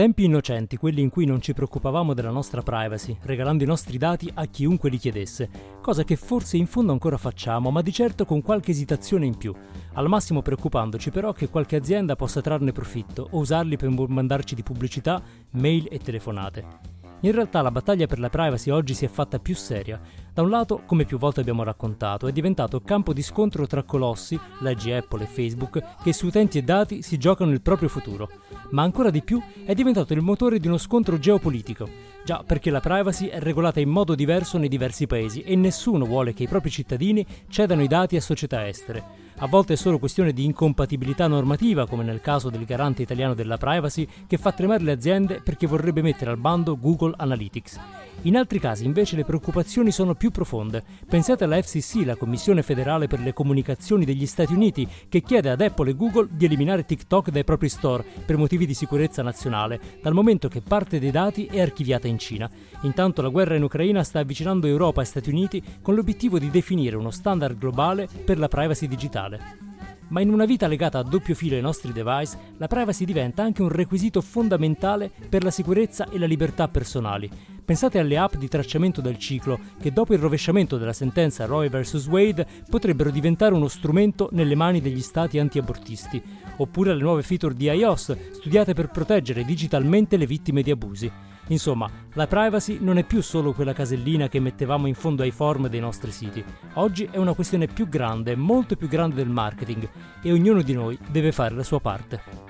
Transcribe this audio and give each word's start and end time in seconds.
Tempi 0.00 0.24
innocenti, 0.24 0.78
quelli 0.78 1.02
in 1.02 1.10
cui 1.10 1.26
non 1.26 1.42
ci 1.42 1.52
preoccupavamo 1.52 2.14
della 2.14 2.30
nostra 2.30 2.62
privacy, 2.62 3.18
regalando 3.20 3.64
i 3.64 3.66
nostri 3.66 3.98
dati 3.98 4.30
a 4.32 4.46
chiunque 4.46 4.88
li 4.88 4.96
chiedesse, 4.96 5.50
cosa 5.82 6.04
che 6.04 6.16
forse 6.16 6.56
in 6.56 6.66
fondo 6.66 6.92
ancora 6.92 7.18
facciamo, 7.18 7.70
ma 7.70 7.82
di 7.82 7.92
certo 7.92 8.24
con 8.24 8.40
qualche 8.40 8.70
esitazione 8.70 9.26
in 9.26 9.36
più, 9.36 9.54
al 9.92 10.08
massimo 10.08 10.40
preoccupandoci 10.40 11.10
però 11.10 11.32
che 11.32 11.50
qualche 11.50 11.76
azienda 11.76 12.16
possa 12.16 12.40
trarne 12.40 12.72
profitto 12.72 13.28
o 13.32 13.40
usarli 13.40 13.76
per 13.76 13.90
mandarci 13.90 14.54
di 14.54 14.62
pubblicità, 14.62 15.22
mail 15.50 15.86
e 15.90 15.98
telefonate. 15.98 16.99
In 17.22 17.32
realtà 17.32 17.60
la 17.60 17.70
battaglia 17.70 18.06
per 18.06 18.18
la 18.18 18.30
privacy 18.30 18.70
oggi 18.70 18.94
si 18.94 19.04
è 19.04 19.08
fatta 19.08 19.38
più 19.38 19.54
seria. 19.54 20.00
Da 20.32 20.40
un 20.40 20.48
lato, 20.48 20.82
come 20.86 21.04
più 21.04 21.18
volte 21.18 21.40
abbiamo 21.40 21.62
raccontato, 21.62 22.26
è 22.26 22.32
diventato 22.32 22.80
campo 22.80 23.12
di 23.12 23.20
scontro 23.20 23.66
tra 23.66 23.82
colossi, 23.82 24.40
leggi 24.60 24.90
Apple 24.90 25.24
e 25.24 25.26
Facebook, 25.26 25.82
che 26.02 26.14
su 26.14 26.26
utenti 26.26 26.56
e 26.56 26.62
dati 26.62 27.02
si 27.02 27.18
giocano 27.18 27.50
il 27.50 27.60
proprio 27.60 27.90
futuro. 27.90 28.30
Ma 28.70 28.82
ancora 28.82 29.10
di 29.10 29.22
più 29.22 29.38
è 29.66 29.74
diventato 29.74 30.14
il 30.14 30.22
motore 30.22 30.58
di 30.58 30.66
uno 30.66 30.78
scontro 30.78 31.18
geopolitico. 31.18 31.86
Già, 32.24 32.42
perché 32.46 32.70
la 32.70 32.80
privacy 32.80 33.26
è 33.26 33.38
regolata 33.38 33.80
in 33.80 33.90
modo 33.90 34.14
diverso 34.14 34.56
nei 34.56 34.68
diversi 34.68 35.06
paesi 35.06 35.42
e 35.42 35.54
nessuno 35.56 36.06
vuole 36.06 36.32
che 36.32 36.44
i 36.44 36.48
propri 36.48 36.70
cittadini 36.70 37.26
cedano 37.48 37.82
i 37.82 37.88
dati 37.88 38.16
a 38.16 38.20
società 38.22 38.66
estere. 38.66 39.29
A 39.42 39.46
volte 39.46 39.72
è 39.72 39.76
solo 39.76 39.98
questione 39.98 40.34
di 40.34 40.44
incompatibilità 40.44 41.26
normativa, 41.26 41.86
come 41.86 42.04
nel 42.04 42.20
caso 42.20 42.50
del 42.50 42.66
garante 42.66 43.00
italiano 43.00 43.32
della 43.32 43.56
privacy, 43.56 44.06
che 44.26 44.36
fa 44.36 44.52
tremare 44.52 44.82
le 44.82 44.92
aziende 44.92 45.40
perché 45.42 45.66
vorrebbe 45.66 46.02
mettere 46.02 46.30
al 46.30 46.36
bando 46.36 46.78
Google 46.78 47.14
Analytics. 47.16 47.80
In 48.22 48.36
altri 48.36 48.58
casi 48.58 48.84
invece 48.84 49.16
le 49.16 49.24
preoccupazioni 49.24 49.90
sono 49.90 50.14
più 50.14 50.30
profonde. 50.30 50.82
Pensate 51.08 51.44
alla 51.44 51.60
FCC, 51.60 52.04
la 52.04 52.16
Commissione 52.16 52.62
federale 52.62 53.06
per 53.06 53.20
le 53.20 53.32
comunicazioni 53.32 54.04
degli 54.04 54.26
Stati 54.26 54.52
Uniti, 54.52 54.86
che 55.08 55.22
chiede 55.22 55.50
ad 55.50 55.60
Apple 55.60 55.90
e 55.90 55.96
Google 55.96 56.28
di 56.30 56.44
eliminare 56.44 56.84
TikTok 56.84 57.30
dai 57.30 57.44
propri 57.44 57.68
store 57.68 58.04
per 58.26 58.36
motivi 58.36 58.66
di 58.66 58.74
sicurezza 58.74 59.22
nazionale, 59.22 59.80
dal 60.02 60.12
momento 60.12 60.48
che 60.48 60.60
parte 60.60 60.98
dei 60.98 61.10
dati 61.10 61.46
è 61.46 61.60
archiviata 61.60 62.08
in 62.08 62.18
Cina. 62.18 62.50
Intanto 62.82 63.22
la 63.22 63.28
guerra 63.28 63.56
in 63.56 63.62
Ucraina 63.62 64.04
sta 64.04 64.18
avvicinando 64.18 64.66
Europa 64.66 65.00
e 65.00 65.06
Stati 65.06 65.30
Uniti 65.30 65.62
con 65.80 65.94
l'obiettivo 65.94 66.38
di 66.38 66.50
definire 66.50 66.96
uno 66.96 67.10
standard 67.10 67.58
globale 67.58 68.08
per 68.24 68.38
la 68.38 68.48
privacy 68.48 68.86
digitale. 68.86 69.69
Ma 70.10 70.20
in 70.20 70.30
una 70.30 70.44
vita 70.44 70.66
legata 70.66 70.98
a 70.98 71.02
doppio 71.02 71.34
filo 71.34 71.54
ai 71.54 71.60
nostri 71.60 71.92
device, 71.92 72.36
la 72.56 72.66
privacy 72.66 73.04
diventa 73.04 73.44
anche 73.44 73.62
un 73.62 73.68
requisito 73.68 74.20
fondamentale 74.20 75.10
per 75.28 75.44
la 75.44 75.52
sicurezza 75.52 76.08
e 76.10 76.18
la 76.18 76.26
libertà 76.26 76.66
personali. 76.66 77.30
Pensate 77.64 78.00
alle 78.00 78.18
app 78.18 78.34
di 78.34 78.48
tracciamento 78.48 79.00
del 79.00 79.18
ciclo 79.18 79.58
che 79.80 79.92
dopo 79.92 80.12
il 80.12 80.18
rovesciamento 80.18 80.78
della 80.78 80.92
sentenza 80.92 81.46
Roe 81.46 81.68
vs. 81.68 82.08
Wade 82.08 82.46
potrebbero 82.68 83.10
diventare 83.10 83.54
uno 83.54 83.68
strumento 83.68 84.28
nelle 84.32 84.56
mani 84.56 84.80
degli 84.80 85.00
stati 85.00 85.38
antiabortisti, 85.38 86.20
oppure 86.56 86.90
alle 86.90 87.02
nuove 87.02 87.22
feature 87.22 87.54
di 87.54 87.66
iOS 87.66 88.16
studiate 88.32 88.74
per 88.74 88.88
proteggere 88.90 89.44
digitalmente 89.44 90.16
le 90.16 90.26
vittime 90.26 90.62
di 90.62 90.72
abusi. 90.72 91.29
Insomma, 91.50 91.90
la 92.12 92.28
privacy 92.28 92.78
non 92.80 92.96
è 92.96 93.04
più 93.04 93.20
solo 93.22 93.52
quella 93.52 93.72
casellina 93.72 94.28
che 94.28 94.38
mettevamo 94.38 94.86
in 94.86 94.94
fondo 94.94 95.22
ai 95.22 95.32
form 95.32 95.66
dei 95.66 95.80
nostri 95.80 96.12
siti. 96.12 96.44
Oggi 96.74 97.08
è 97.10 97.16
una 97.16 97.34
questione 97.34 97.66
più 97.66 97.88
grande, 97.88 98.36
molto 98.36 98.76
più 98.76 98.86
grande 98.86 99.16
del 99.16 99.28
marketing 99.28 99.88
e 100.22 100.32
ognuno 100.32 100.62
di 100.62 100.72
noi 100.74 100.96
deve 101.08 101.32
fare 101.32 101.54
la 101.54 101.64
sua 101.64 101.80
parte. 101.80 102.48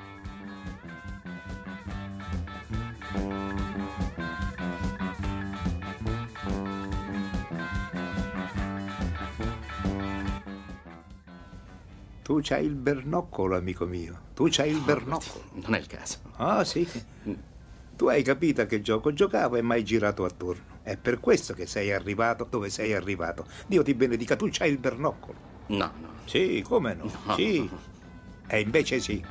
Tu 12.22 12.39
c'hai 12.42 12.64
il 12.64 12.74
bernoccolo, 12.74 13.56
amico 13.56 13.86
mio. 13.86 14.28
Tu 14.34 14.46
c'hai 14.50 14.70
il 14.70 14.80
bernoccolo. 14.80 15.44
Non 15.55 15.74
è 15.74 15.78
il 15.78 15.86
caso. 15.86 16.18
Ah, 16.36 16.62
sì. 16.64 16.86
Tu 18.00 18.06
hai 18.06 18.22
capito 18.22 18.62
a 18.62 18.64
che 18.64 18.80
gioco 18.80 19.12
giocavo 19.12 19.56
e 19.56 19.61
mai 19.61 19.84
girato 19.84 20.24
attorno. 20.24 20.78
È 20.83 20.96
per 20.96 21.20
questo 21.20 21.52
che 21.52 21.66
sei 21.66 21.92
arrivato 21.92 22.46
dove 22.48 22.70
sei 22.70 22.94
arrivato. 22.94 23.44
Dio 23.66 23.83
ti 23.83 23.92
benedica, 23.92 24.36
tu 24.36 24.48
c'hai 24.50 24.70
il 24.70 24.78
bernoccolo. 24.78 25.36
No, 25.66 25.92
no. 26.00 26.08
Sì, 26.24 26.64
come 26.66 26.94
no? 26.94 27.12
No. 27.27 27.34
Sì. 27.34 27.68
E 28.52 28.60
invece 28.60 29.00
sì. 29.00 29.22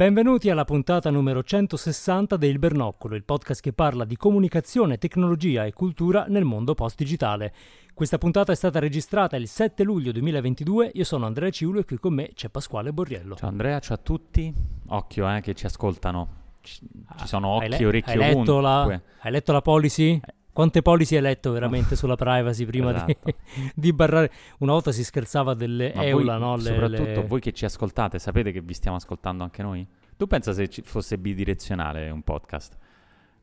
Benvenuti 0.00 0.48
alla 0.48 0.64
puntata 0.64 1.10
numero 1.10 1.42
160 1.42 2.38
del 2.38 2.58
Bernoccolo, 2.58 3.16
il 3.16 3.22
podcast 3.22 3.60
che 3.60 3.74
parla 3.74 4.06
di 4.06 4.16
comunicazione, 4.16 4.96
tecnologia 4.96 5.66
e 5.66 5.74
cultura 5.74 6.24
nel 6.26 6.44
mondo 6.44 6.72
post-digitale. 6.72 7.52
Questa 7.92 8.16
puntata 8.16 8.50
è 8.50 8.54
stata 8.54 8.78
registrata 8.78 9.36
il 9.36 9.46
7 9.46 9.82
luglio 9.82 10.10
2022, 10.12 10.92
io 10.94 11.04
sono 11.04 11.26
Andrea 11.26 11.50
Ciulo 11.50 11.80
e 11.80 11.84
qui 11.84 11.98
con 11.98 12.14
me 12.14 12.30
c'è 12.32 12.48
Pasquale 12.48 12.94
Borriello. 12.94 13.36
Ciao 13.36 13.50
Andrea, 13.50 13.78
ciao 13.80 13.96
a 13.96 14.00
tutti. 14.02 14.50
Occhio 14.86 15.36
eh, 15.36 15.42
che 15.42 15.52
ci 15.52 15.66
ascoltano. 15.66 16.28
Ci, 16.62 16.80
ci 17.18 17.26
sono 17.26 17.58
Hai 17.58 17.66
occhi 17.66 17.68
le- 17.68 17.76
e 17.76 17.86
orecchi 17.86 18.10
hai 18.12 18.16
letto, 18.16 18.56
ovunque. 18.56 18.62
la, 18.62 19.00
hai 19.18 19.30
letto 19.30 19.52
la 19.52 19.60
policy? 19.60 20.18
Quante 20.52 20.82
policy 20.82 21.16
hai 21.16 21.22
letto 21.22 21.52
veramente 21.52 21.94
sulla 21.96 22.16
privacy 22.16 22.64
prima 22.64 22.92
di, 22.92 22.98
Esatto. 23.12 23.34
di 23.74 23.92
barrare? 23.92 24.30
Una 24.58 24.72
volta 24.72 24.92
si 24.92 25.04
scherzava 25.04 25.54
delle 25.54 25.92
Ma 25.94 26.04
EULA, 26.04 26.38
voi, 26.38 26.46
no? 26.48 26.56
Le- 26.56 26.62
soprattutto 26.62 27.02
le- 27.20 27.26
voi 27.26 27.40
che 27.40 27.52
ci 27.52 27.64
ascoltate, 27.64 28.18
sapete 28.18 28.50
che 28.52 28.60
vi 28.60 28.74
stiamo 28.74 28.96
ascoltando 28.96 29.44
anche 29.44 29.62
noi? 29.62 29.86
Tu 30.16 30.26
pensa 30.26 30.52
se 30.52 30.68
ci 30.68 30.82
fosse 30.82 31.18
bidirezionale 31.18 32.10
un 32.10 32.22
podcast? 32.22 32.76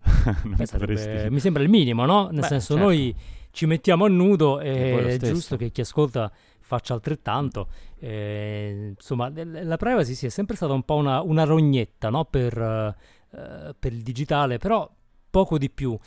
Beh, 0.43 0.65
sarebbe- 0.65 1.29
mi 1.29 1.39
sembra 1.39 1.63
il 1.63 1.69
minimo, 1.69 2.05
no? 2.05 2.27
Nel 2.29 2.41
Beh, 2.41 2.47
senso, 2.47 2.73
certo. 2.73 2.87
noi 2.89 3.15
ci 3.51 3.65
mettiamo 3.65 4.05
a 4.05 4.09
nudo 4.09 4.59
E 4.59 4.69
e 4.69 5.07
è 5.15 5.17
giusto 5.17 5.55
che 5.55 5.71
chi 5.71 5.81
ascolta 5.81 6.31
faccia 6.59 6.93
altrettanto. 6.93 7.69
Eh, 7.97 8.93
insomma, 8.95 9.31
la 9.33 9.77
privacy 9.77 10.13
sì, 10.13 10.25
è 10.27 10.29
sempre 10.29 10.55
stata 10.55 10.73
un 10.73 10.83
po' 10.83 10.95
una, 10.95 11.21
una 11.21 11.45
rognetta, 11.45 12.09
no? 12.09 12.25
Per, 12.25 12.57
eh, 12.57 13.75
per 13.79 13.93
il 13.93 14.01
digitale, 14.03 14.57
però 14.57 14.89
poco 15.29 15.57
di 15.57 15.69
più. 15.69 15.97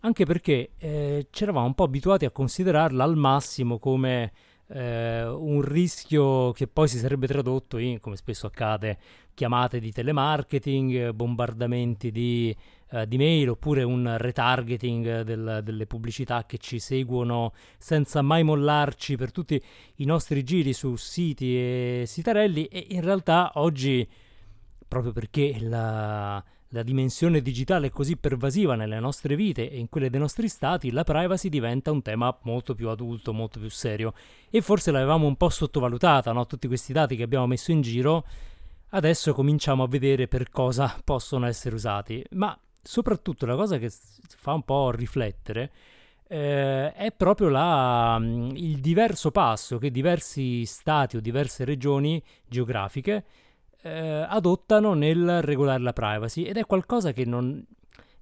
Anche 0.00 0.24
perché 0.24 0.70
eh, 0.78 1.26
ci 1.30 1.42
eravamo 1.42 1.66
un 1.66 1.74
po' 1.74 1.84
abituati 1.84 2.24
a 2.24 2.30
considerarla 2.30 3.02
al 3.02 3.16
massimo 3.16 3.78
come 3.78 4.32
eh, 4.68 5.24
un 5.24 5.62
rischio 5.62 6.52
che 6.52 6.66
poi 6.66 6.88
si 6.88 6.98
sarebbe 6.98 7.26
tradotto 7.26 7.78
in, 7.78 8.00
come 8.00 8.16
spesso 8.16 8.46
accade, 8.46 8.98
chiamate 9.34 9.80
di 9.80 9.92
telemarketing, 9.92 11.10
bombardamenti 11.10 12.10
di, 12.10 12.56
eh, 12.90 13.06
di 13.06 13.16
mail 13.16 13.50
oppure 13.50 13.82
un 13.82 14.16
retargeting 14.16 15.22
del- 15.22 15.60
delle 15.62 15.86
pubblicità 15.86 16.44
che 16.46 16.58
ci 16.58 16.78
seguono 16.78 17.52
senza 17.78 18.22
mai 18.22 18.42
mollarci 18.42 19.16
per 19.16 19.30
tutti 19.32 19.60
i 19.96 20.04
nostri 20.04 20.42
giri 20.42 20.72
su 20.72 20.96
siti 20.96 21.56
e 21.56 22.04
sitarelli. 22.06 22.66
E 22.66 22.86
in 22.90 23.02
realtà 23.02 23.52
oggi 23.54 24.08
proprio 24.88 25.12
perché 25.12 25.58
la, 25.60 26.42
la 26.76 26.82
dimensione 26.82 27.40
digitale 27.40 27.86
è 27.86 27.90
così 27.90 28.16
pervasiva 28.16 28.74
nelle 28.74 29.00
nostre 29.00 29.34
vite 29.34 29.70
e 29.70 29.78
in 29.78 29.88
quelle 29.88 30.10
dei 30.10 30.20
nostri 30.20 30.46
stati, 30.46 30.90
la 30.90 31.04
privacy 31.04 31.48
diventa 31.48 31.90
un 31.90 32.02
tema 32.02 32.36
molto 32.42 32.74
più 32.74 32.90
adulto, 32.90 33.32
molto 33.32 33.58
più 33.58 33.70
serio. 33.70 34.12
E 34.50 34.60
forse 34.60 34.90
l'avevamo 34.90 35.26
un 35.26 35.36
po' 35.36 35.48
sottovalutata, 35.48 36.32
no? 36.32 36.46
Tutti 36.46 36.68
questi 36.68 36.92
dati 36.92 37.16
che 37.16 37.22
abbiamo 37.22 37.46
messo 37.46 37.72
in 37.72 37.80
giro, 37.80 38.24
adesso 38.90 39.32
cominciamo 39.32 39.84
a 39.84 39.88
vedere 39.88 40.28
per 40.28 40.50
cosa 40.50 41.00
possono 41.02 41.46
essere 41.46 41.74
usati. 41.74 42.22
Ma 42.32 42.56
soprattutto 42.82 43.46
la 43.46 43.56
cosa 43.56 43.78
che 43.78 43.90
fa 43.90 44.52
un 44.52 44.62
po' 44.62 44.90
riflettere 44.90 45.72
eh, 46.28 46.92
è 46.92 47.10
proprio 47.12 47.48
la, 47.48 48.18
mm, 48.18 48.50
il 48.54 48.80
diverso 48.80 49.30
passo 49.30 49.78
che 49.78 49.90
diversi 49.90 50.66
stati 50.66 51.16
o 51.16 51.20
diverse 51.20 51.64
regioni 51.64 52.22
geografiche 52.46 53.24
eh, 53.86 54.26
adottano 54.28 54.94
nel 54.94 55.42
regolare 55.42 55.82
la 55.82 55.92
privacy 55.92 56.42
ed 56.42 56.56
è 56.56 56.66
qualcosa 56.66 57.12
che 57.12 57.24
non, 57.24 57.64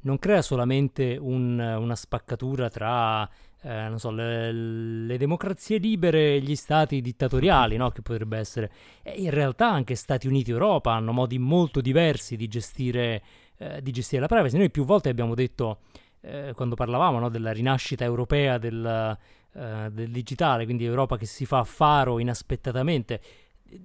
non 0.01 0.19
crea 0.19 0.43
solamente 0.43 1.17
un- 1.19 1.59
una 1.59 1.97
spaccatura 1.97 2.69
tra 2.69 3.29
eh, 3.63 3.93
so, 3.97 4.11
le, 4.11 4.53
le 4.53 5.17
democrazie 5.17 5.79
libere 5.79 6.35
e 6.35 6.41
gli 6.41 6.55
stati 6.55 7.01
dittatoriali, 7.01 7.77
no? 7.77 7.91
che 7.91 8.03
potrebbe 8.03 8.37
essere. 8.37 8.71
E 9.03 9.13
in 9.13 9.31
realtà 9.31 9.71
anche 9.71 9.95
Stati 9.95 10.27
Uniti 10.27 10.51
e 10.51 10.53
Europa 10.53 10.93
hanno 10.93 11.13
modi 11.13 11.39
molto 11.39 11.81
diversi 11.81 12.37
di 12.37 12.47
gestire, 12.47 13.23
eh, 13.57 13.81
di 13.81 13.91
gestire 13.91 14.21
la 14.21 14.29
privacy. 14.29 14.59
Noi 14.59 14.71
più 14.71 14.85
volte 14.85 15.09
abbiamo 15.09 15.35
detto, 15.35 15.79
eh, 16.21 16.53
quando 16.55 16.75
parlavamo 16.75 17.19
no, 17.19 17.31
della 17.31 17.53
rinascita 17.53 18.05
europea 18.05 18.59
del, 18.59 19.19
eh, 19.55 19.89
del 19.91 20.11
digitale, 20.11 20.65
quindi 20.65 20.85
Europa 20.85 21.17
che 21.17 21.27
si 21.27 21.47
fa 21.47 21.65
faro 21.65 22.19
inaspettatamente, 22.19 23.21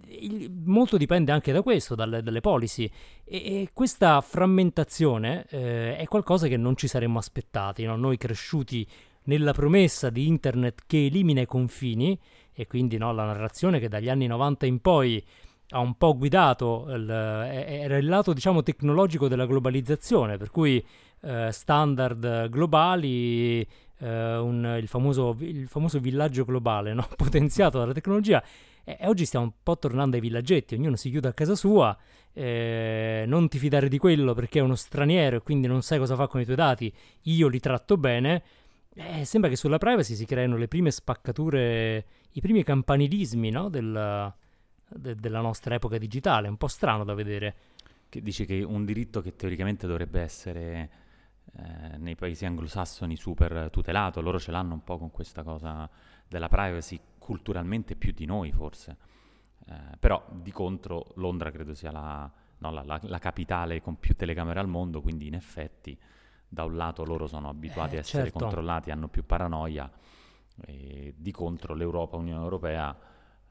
il- 0.07 0.51
molto 0.65 0.97
dipende 0.97 1.31
anche 1.31 1.51
da 1.51 1.62
questo, 1.62 1.95
dalle, 1.95 2.21
dalle 2.21 2.41
policy. 2.41 2.89
E, 3.24 3.38
e 3.38 3.69
questa 3.74 4.21
frammentazione 4.21 5.45
eh, 5.50 5.97
è 5.97 6.06
qualcosa 6.06 6.47
che 6.47 6.57
non 6.57 6.75
ci 6.75 6.88
saremmo 6.88 7.19
aspettati, 7.19 7.83
no? 7.83 7.95
noi 7.95 8.18
cresciuti 8.18 8.88
nella 9.24 9.53
promessa 9.53 10.09
di 10.09 10.27
internet 10.27 10.83
che 10.88 11.06
elimina 11.06 11.41
i 11.41 11.45
confini 11.45 12.18
e 12.53 12.68
quindi 12.68 12.97
no, 12.97 13.13
la 13.13 13.25
narrazione 13.25 13.80
che 13.80 13.88
dagli 13.88 14.09
anni 14.09 14.27
90 14.27 14.65
in 14.65 14.80
poi 14.81 15.24
ha 15.71 15.80
un 15.80 15.95
po' 15.95 16.18
guidato, 16.18 16.88
il, 16.89 17.09
era 17.09 17.97
il 17.97 18.07
lato 18.07 18.33
diciamo 18.33 18.63
tecnologico 18.63 19.27
della 19.27 19.45
globalizzazione, 19.45 20.38
per 20.38 20.50
cui 20.50 20.83
eh, 21.21 21.51
standard 21.51 22.50
globali, 22.50 23.62
eh, 24.00 24.38
un, 24.38 24.77
il, 24.80 24.88
famoso, 24.88 25.35
il, 25.39 25.68
famoso, 25.68 26.00
villaggio 26.00 26.44
globale 26.44 26.94
no? 26.94 27.07
potenziato 27.15 27.77
dalla 27.77 27.94
tecnologia 27.94 28.44
e, 28.83 28.97
e, 28.99 29.07
oggi 29.07 29.25
stiamo 29.25 29.45
un 29.45 29.51
po' 29.61 29.77
tornando 29.77 30.15
ai 30.15 30.21
villaggetti, 30.21 30.75
ognuno 30.75 30.95
si 30.95 31.09
chiude 31.09 31.27
a 31.27 31.33
casa 31.33 31.55
sua, 31.55 31.97
eh, 32.33 33.23
non 33.27 33.47
ti 33.47 33.57
fidare 33.57 33.89
di 33.89 33.97
quello 33.97 34.33
perché 34.33 34.59
è 34.59 34.61
uno 34.61 34.75
straniero 34.75 35.37
e 35.37 35.41
quindi 35.41 35.67
non 35.67 35.81
sai 35.81 35.99
cosa 35.99 36.15
fa 36.15 36.27
con 36.27 36.41
i 36.41 36.45
tuoi 36.45 36.55
dati, 36.55 36.93
io 37.23 37.47
li 37.47 37.59
tratto 37.59 37.97
bene. 37.97 38.43
Eh, 38.93 39.23
sembra 39.25 39.49
che 39.49 39.55
sulla 39.55 39.77
privacy 39.77 40.15
si 40.15 40.25
creino 40.25 40.57
le 40.57 40.67
prime 40.67 40.91
spaccature, 40.91 42.05
i 42.31 42.41
primi 42.41 42.63
campanilismi 42.63 43.49
no? 43.49 43.69
del, 43.69 44.33
de- 44.87 45.15
della 45.15 45.41
nostra 45.41 45.75
epoca 45.75 45.97
digitale, 45.97 46.47
un 46.47 46.57
po' 46.57 46.67
strano 46.67 47.03
da 47.03 47.13
vedere. 47.13 47.55
Che 48.09 48.21
dici 48.21 48.45
che 48.45 48.63
un 48.63 48.85
diritto 48.85 49.21
che 49.21 49.35
teoricamente 49.35 49.85
dovrebbe 49.85 50.19
essere 50.19 50.89
eh, 51.57 51.97
nei 51.97 52.15
paesi 52.15 52.45
anglosassoni 52.45 53.15
super 53.15 53.69
tutelato, 53.71 54.21
loro 54.21 54.39
ce 54.39 54.51
l'hanno 54.51 54.73
un 54.73 54.83
po' 54.83 54.97
con 54.97 55.11
questa 55.11 55.43
cosa 55.43 55.89
della 56.27 56.47
privacy 56.47 56.99
culturalmente 57.29 57.95
più 57.95 58.11
di 58.11 58.25
noi 58.25 58.51
forse. 58.51 58.97
Eh, 59.67 59.97
però 59.99 60.25
di 60.31 60.51
contro 60.51 61.11
Londra 61.17 61.51
credo 61.51 61.75
sia 61.75 61.91
la, 61.91 62.31
no, 62.57 62.71
la, 62.71 62.81
la, 62.83 62.99
la, 63.03 63.19
capitale 63.19 63.81
con 63.81 63.99
più 63.99 64.15
telecamere 64.15 64.59
al 64.59 64.67
mondo, 64.67 64.99
quindi 64.99 65.27
in 65.27 65.35
effetti 65.35 65.95
da 66.47 66.63
un 66.63 66.75
lato 66.75 67.05
loro 67.05 67.27
sono 67.27 67.49
abituati 67.49 67.93
eh, 67.93 67.97
a 67.97 67.99
essere 67.99 68.23
certo. 68.23 68.39
controllati, 68.39 68.89
hanno 68.89 69.09
più 69.09 69.23
paranoia, 69.23 69.91
di 70.55 71.31
contro 71.31 71.75
l'Europa, 71.75 72.17
l'Unione 72.17 72.41
Europea 72.41 72.97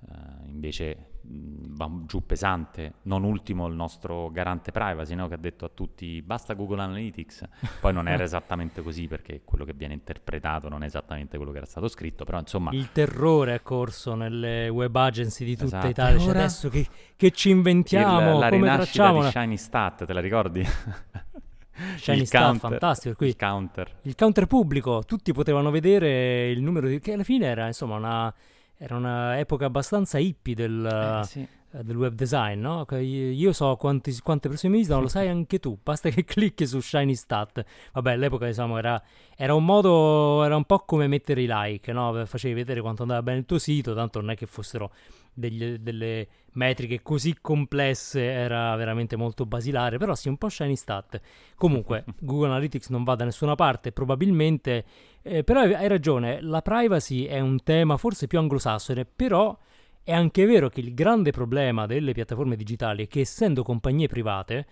Uh, 0.00 0.48
invece 0.48 1.18
mh, 1.22 1.74
va 1.74 1.90
giù 2.06 2.24
pesante, 2.24 2.94
non 3.02 3.24
ultimo 3.24 3.66
il 3.66 3.74
nostro 3.74 4.30
garante 4.30 4.70
privacy 4.70 5.16
no? 5.16 5.26
che 5.26 5.34
ha 5.34 5.38
detto 5.38 5.64
a 5.64 5.70
tutti 5.74 6.22
basta 6.22 6.54
Google 6.54 6.82
Analytics, 6.82 7.44
poi 7.80 7.92
non 7.92 8.06
era 8.06 8.22
esattamente 8.22 8.80
così 8.80 9.08
perché 9.08 9.40
quello 9.44 9.64
che 9.64 9.72
viene 9.72 9.94
interpretato 9.94 10.68
non 10.68 10.84
è 10.84 10.86
esattamente 10.86 11.36
quello 11.36 11.50
che 11.50 11.56
era 11.58 11.66
stato 11.66 11.88
scritto, 11.88 12.24
però 12.24 12.38
insomma... 12.38 12.70
Il 12.72 12.92
terrore 12.92 13.56
è 13.56 13.60
corso 13.60 14.14
nelle 14.14 14.68
web 14.68 14.94
agency 14.94 15.44
di 15.44 15.56
tutta 15.56 15.66
Esatto. 15.78 15.86
Italia, 15.88 16.18
cioè 16.20 16.30
adesso 16.30 16.68
che, 16.68 16.86
che 17.16 17.30
ci 17.32 17.50
inventiamo, 17.50 18.34
il- 18.34 18.38
la 18.38 18.48
come 18.50 18.68
rinascita 18.68 19.02
tracciamo... 19.02 19.24
di 19.24 19.30
Shiny 19.30 19.56
Stat, 19.56 20.04
te 20.06 20.12
la 20.12 20.20
ricordi? 20.20 20.64
Shiny 21.96 22.20
Il 22.20 22.26
Stat, 22.26 22.42
counter- 22.44 22.70
fantastico, 22.70 23.14
cui- 23.16 23.28
Il 23.28 23.36
counter. 23.36 23.96
Il 24.02 24.14
counter 24.14 24.46
pubblico, 24.46 25.02
tutti 25.04 25.32
potevano 25.32 25.70
vedere 25.70 26.50
il 26.50 26.62
numero 26.62 26.86
di... 26.86 27.00
che 27.00 27.14
alla 27.14 27.24
fine 27.24 27.46
era 27.46 27.66
insomma 27.66 27.96
una... 27.96 28.34
Era 28.78 28.96
un'epoca 28.96 29.66
abbastanza 29.66 30.18
hippie 30.18 30.54
del, 30.54 31.20
Eh, 31.22 31.24
sì. 31.26 31.40
eh, 31.72 31.82
del 31.82 31.96
web 31.96 32.14
design, 32.14 32.60
no? 32.60 32.86
Io 33.00 33.52
so 33.52 33.74
quanti- 33.76 34.16
quante 34.22 34.48
persone 34.48 34.72
mi 34.72 34.78
visitano, 34.78 35.02
lo 35.02 35.08
sai 35.08 35.28
anche 35.28 35.58
tu, 35.58 35.76
basta 35.82 36.08
che 36.10 36.22
clicchi 36.24 36.64
su 36.66 36.78
Shiny 36.80 37.14
Stat. 37.16 37.64
Vabbè, 37.92 38.12
all'epoca 38.12 38.46
diciamo 38.46 38.78
era, 38.78 39.02
era 39.36 39.54
un 39.54 39.64
modo, 39.64 40.44
era 40.44 40.54
un 40.56 40.64
po' 40.64 40.78
come 40.80 41.08
mettere 41.08 41.42
i 41.42 41.46
like, 41.50 41.92
no? 41.92 42.24
Facevi 42.24 42.54
vedere 42.54 42.80
quanto 42.80 43.02
andava 43.02 43.22
bene 43.22 43.38
il 43.38 43.46
tuo 43.46 43.58
sito, 43.58 43.94
tanto 43.94 44.20
non 44.20 44.30
è 44.30 44.36
che 44.36 44.46
fossero 44.46 44.92
degli- 45.34 45.76
delle 45.76 46.26
metriche 46.52 47.02
così 47.02 47.36
complesse, 47.40 48.22
era 48.24 48.74
veramente 48.76 49.14
molto 49.16 49.44
basilare, 49.46 49.98
però 49.98 50.14
sì, 50.14 50.28
un 50.28 50.36
po' 50.36 50.48
Shiny 50.48 50.74
Stat. 50.76 51.20
Comunque, 51.56 52.04
Google 52.20 52.48
Analytics 52.48 52.88
non 52.90 53.02
va 53.04 53.14
da 53.16 53.24
nessuna 53.24 53.54
parte, 53.56 53.92
probabilmente, 53.92 54.84
eh, 55.28 55.44
però 55.44 55.60
hai, 55.60 55.88
ragione, 55.88 56.40
la 56.40 56.62
privacy 56.62 57.24
è 57.24 57.40
un 57.40 57.62
tema 57.62 57.96
forse 57.96 58.26
più 58.26 58.38
anglosassone, 58.38 59.04
però 59.04 59.56
è 60.02 60.12
anche 60.12 60.46
vero 60.46 60.68
che 60.68 60.80
il 60.80 60.94
grande 60.94 61.30
problema 61.32 61.86
delle 61.86 62.12
piattaforme 62.12 62.56
digitali 62.56 63.04
è 63.04 63.08
che 63.08 63.20
essendo 63.20 63.62
compagnie 63.62 64.08
private 64.08 64.66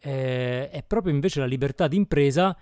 eh, 0.00 0.68
è 0.68 0.82
proprio 0.86 1.14
invece 1.14 1.40
la 1.40 1.46
libertà 1.46 1.88
d'impresa 1.88 2.56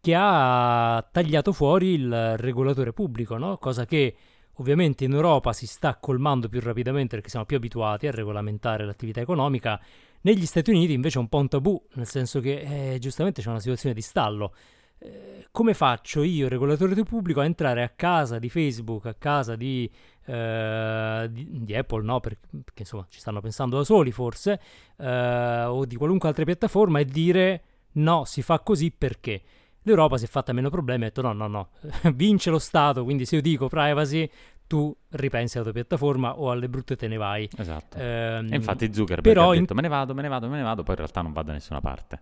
che 0.00 0.14
ha 0.16 1.08
tagliato 1.10 1.52
fuori 1.52 1.94
il 1.94 2.36
regolatore 2.36 2.92
pubblico, 2.92 3.36
no? 3.36 3.56
cosa 3.58 3.84
che 3.84 4.16
ovviamente 4.56 5.04
in 5.04 5.12
Europa 5.12 5.52
si 5.52 5.66
sta 5.66 5.96
colmando 5.96 6.48
più 6.48 6.60
rapidamente 6.60 7.14
perché 7.14 7.30
siamo 7.30 7.46
più 7.46 7.56
abituati 7.56 8.06
a 8.06 8.10
regolamentare 8.10 8.84
l'attività 8.84 9.20
economica. 9.20 9.80
Negli 10.22 10.46
Stati 10.46 10.70
Uniti 10.70 10.92
invece 10.92 11.18
è 11.18 11.20
un 11.20 11.28
po' 11.28 11.38
un 11.38 11.48
tabù, 11.48 11.82
nel 11.94 12.06
senso 12.06 12.40
che 12.40 12.94
eh, 12.94 12.98
giustamente 12.98 13.42
c'è 13.42 13.48
una 13.48 13.60
situazione 13.60 13.94
di 13.94 14.02
stallo. 14.02 14.54
Eh, 15.02 15.46
come 15.50 15.74
faccio 15.74 16.22
io, 16.22 16.48
regolatore 16.48 16.94
del 16.94 17.04
pubblico, 17.04 17.40
a 17.40 17.44
entrare 17.44 17.82
a 17.82 17.88
casa 17.90 18.38
di 18.38 18.48
Facebook, 18.48 19.06
a 19.06 19.14
casa 19.14 19.54
di, 19.56 19.90
eh, 20.24 21.28
di, 21.30 21.64
di 21.64 21.74
Apple, 21.76 22.02
no? 22.02 22.20
Per- 22.20 22.38
perché 22.64 22.82
insomma 22.82 23.06
ci 23.08 23.20
stanno 23.20 23.40
pensando 23.40 23.76
da 23.76 23.84
soli 23.84 24.12
forse, 24.12 24.60
eh, 24.96 25.64
o 25.64 25.84
di 25.84 25.96
qualunque 25.96 26.28
altra 26.28 26.44
piattaforma 26.44 27.00
e 27.00 27.04
dire 27.04 27.62
no, 27.92 28.24
si 28.24 28.40
fa 28.42 28.60
così 28.60 28.90
perché? 28.90 29.42
L'Europa 29.82 30.16
si 30.16 30.24
è 30.24 30.28
fatta 30.28 30.52
meno 30.52 30.70
problemi 30.70 31.02
e 31.02 31.06
ha 31.06 31.08
detto 31.08 31.22
no, 31.22 31.32
no, 31.32 31.48
no, 31.48 31.68
vince 32.14 32.50
lo 32.50 32.58
Stato, 32.58 33.04
quindi 33.04 33.26
se 33.26 33.36
io 33.36 33.42
dico 33.42 33.68
privacy, 33.68 34.30
tu 34.66 34.96
ripensi 35.10 35.56
alla 35.56 35.64
tua 35.64 35.74
piattaforma 35.74 36.38
o 36.38 36.50
alle 36.50 36.68
brutte 36.70 36.96
te 36.96 37.08
ne 37.08 37.16
vai. 37.18 37.46
Esatto. 37.58 37.98
Ehm, 37.98 38.50
e 38.50 38.56
infatti 38.56 38.90
Zuckerberg 38.94 39.22
però 39.36 39.50
ha 39.50 39.54
in- 39.54 39.60
detto 39.62 39.74
me 39.74 39.82
ne 39.82 39.88
vado, 39.88 40.14
me 40.14 40.22
ne 40.22 40.28
vado, 40.28 40.48
me 40.48 40.56
ne 40.56 40.62
vado, 40.62 40.82
poi 40.82 40.92
in 40.94 41.00
realtà 41.00 41.20
non 41.20 41.32
va 41.32 41.42
da 41.42 41.52
nessuna 41.52 41.80
parte. 41.82 42.20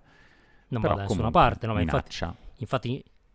non 0.69 0.81
Però 0.81 0.95
va 0.95 1.01
da 1.03 1.07
nessuna 1.07 1.31
parte, 1.31 1.67
no, 1.67 1.75
ma 1.75 1.79
minaccia. 1.81 2.25
Infatti, 2.27 2.49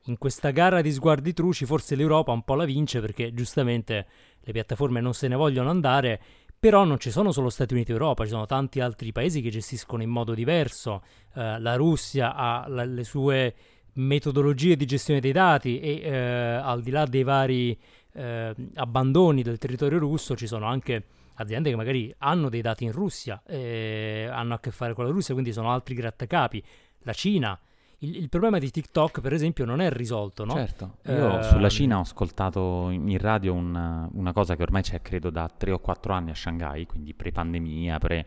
in 0.08 0.18
questa 0.18 0.52
gara 0.52 0.82
di 0.82 0.92
sguardi 0.92 1.34
truci, 1.34 1.66
forse 1.66 1.96
l'Europa 1.96 2.32
un 2.32 2.44
po' 2.44 2.56
la 2.56 2.66
vince 2.66 3.00
perché 3.00 3.34
giustamente 3.34 4.06
le 4.40 4.52
piattaforme 4.52 5.02
non 5.02 5.14
se 5.14 5.28
ne 5.28 5.36
vogliono 5.36 5.70
andare. 5.70 6.22
Però 6.58 6.84
non 6.84 7.00
ci 7.00 7.12
sono 7.12 7.32
solo 7.32 7.50
Stati 7.50 7.74
Uniti 7.74 7.92
e 7.92 7.94
Europa, 7.94 8.24
ci 8.24 8.30
sono 8.30 8.46
tanti 8.46 8.80
altri 8.80 9.12
paesi 9.12 9.42
che 9.42 9.50
gestiscono 9.50 10.02
in 10.02 10.10
modo 10.10 10.34
diverso. 10.34 11.04
Eh, 11.36 11.60
la 11.60 11.76
Russia 11.76 12.34
ha 12.34 12.66
la- 12.68 12.86
le 12.86 13.04
sue 13.04 13.54
metodologie 13.94 14.76
di 14.76 14.86
gestione 14.86 15.20
dei 15.20 15.32
dati 15.32 15.80
e 15.80 16.02
eh, 16.02 16.16
al 16.16 16.82
di 16.82 16.92
là 16.92 17.06
dei 17.06 17.24
vari 17.24 17.78
eh, 18.14 18.56
abbandoni 18.76 19.42
del 19.42 19.58
territorio 19.58 20.00
russo 20.00 20.36
ci 20.36 20.48
sono 20.48 20.66
anche 20.66 21.04
aziende 21.36 21.70
che 21.70 21.76
magari 21.76 22.14
hanno 22.20 22.50
dei 22.50 22.62
dati 22.62 22.86
in 22.86 22.92
Russia, 22.92 23.42
eh, 23.46 24.28
hanno 24.32 24.54
a 24.54 24.60
che 24.60 24.72
fare 24.72 24.94
con 24.94 25.06
la 25.06 25.12
Russia, 25.12 25.34
quindi 25.34 25.52
sono 25.52 25.72
altri 25.72 25.96
grattacapi. 25.96 26.64
La 27.00 27.14
Cina. 27.14 27.60
Il, 28.00 28.16
il 28.18 28.30
problema 28.30 28.58
di 28.60 28.70
TikTok, 28.72 29.22
per 29.22 29.34
esempio, 29.34 29.66
non 29.66 29.80
è 29.82 29.90
risolto, 29.90 30.44
no? 30.46 30.54
Certo, 30.54 30.98
io 31.08 31.36
Ehm, 31.36 31.42
sulla 31.42 31.70
Cina 31.70 31.98
ho 31.98 32.02
ascoltato 32.02 32.90
in 32.90 33.18
radio 33.18 33.54
un- 33.54 34.10
una 34.14 34.34
cosa 34.34 34.56
che 34.56 34.62
ormai 34.64 34.82
c'è 34.82 35.02
credo 35.02 35.30
da 35.30 35.50
3 35.56 35.72
o 35.72 35.80
4 35.80 36.14
anni 36.14 36.32
a 36.32 36.36
Shanghai, 36.36 36.86
quindi 36.86 37.14
pre-pandemia, 37.14 37.98
pre, 38.00 38.26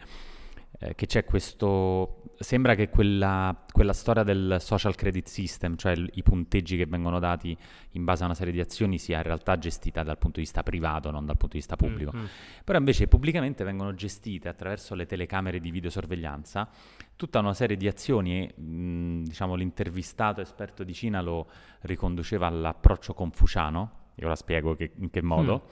eh, 0.78 0.94
che 0.94 1.06
c'è 1.06 1.25
questo... 1.25 2.23
Sembra 2.38 2.76
che 2.76 2.88
quella, 2.88 3.64
quella 3.73 3.92
storia 3.92 4.23
del 4.23 4.58
social 4.61 4.94
credit 4.94 5.26
system, 5.26 5.75
cioè 5.76 5.90
il- 5.92 6.08
i 6.14 6.23
punteggi 6.23 6.76
che 6.76 6.87
vengono 6.87 7.18
dati 7.18 7.56
in 7.92 8.04
base 8.04 8.23
a 8.23 8.26
una 8.26 8.35
serie 8.37 8.52
di 8.52 8.61
azioni, 8.61 8.97
sia 8.97 9.16
in 9.16 9.25
realtà 9.25 9.58
gestita 9.58 10.04
dal 10.04 10.18
punto 10.18 10.37
di 10.38 10.42
vista 10.44 10.62
privato, 10.62 11.11
non 11.11 11.26
dal 11.26 11.37
punto 11.37 11.54
di 11.54 11.58
vista 11.58 11.75
pubblico. 11.75 12.12
Mm, 12.14 12.20
mm. 12.20 12.25
Però 12.62 12.78
invece 12.78 13.08
pubblicamente 13.08 13.64
vengono 13.64 13.92
gestite 13.94 14.49
attraverso 14.49 14.94
le 14.94 15.06
telecamere 15.06 15.58
di 15.58 15.73
videosorveglianza 15.73 16.68
tutta 17.16 17.40
una 17.40 17.54
serie 17.54 17.76
di 17.76 17.88
azioni 17.88 18.49
e 18.49 18.61
mh, 18.61 19.25
diciamo 19.25 19.56
l'intervistato 19.56 20.40
esperto 20.40 20.85
di 20.85 20.94
Cina 20.94 21.20
lo 21.20 21.49
riconduceva 21.80 22.47
all'approccio 22.47 23.14
confuciano, 23.14 23.90
e 24.14 24.25
ora 24.25 24.37
spiego 24.37 24.76
che- 24.76 24.92
in 24.99 25.11
che 25.11 25.23
modo, 25.23 25.70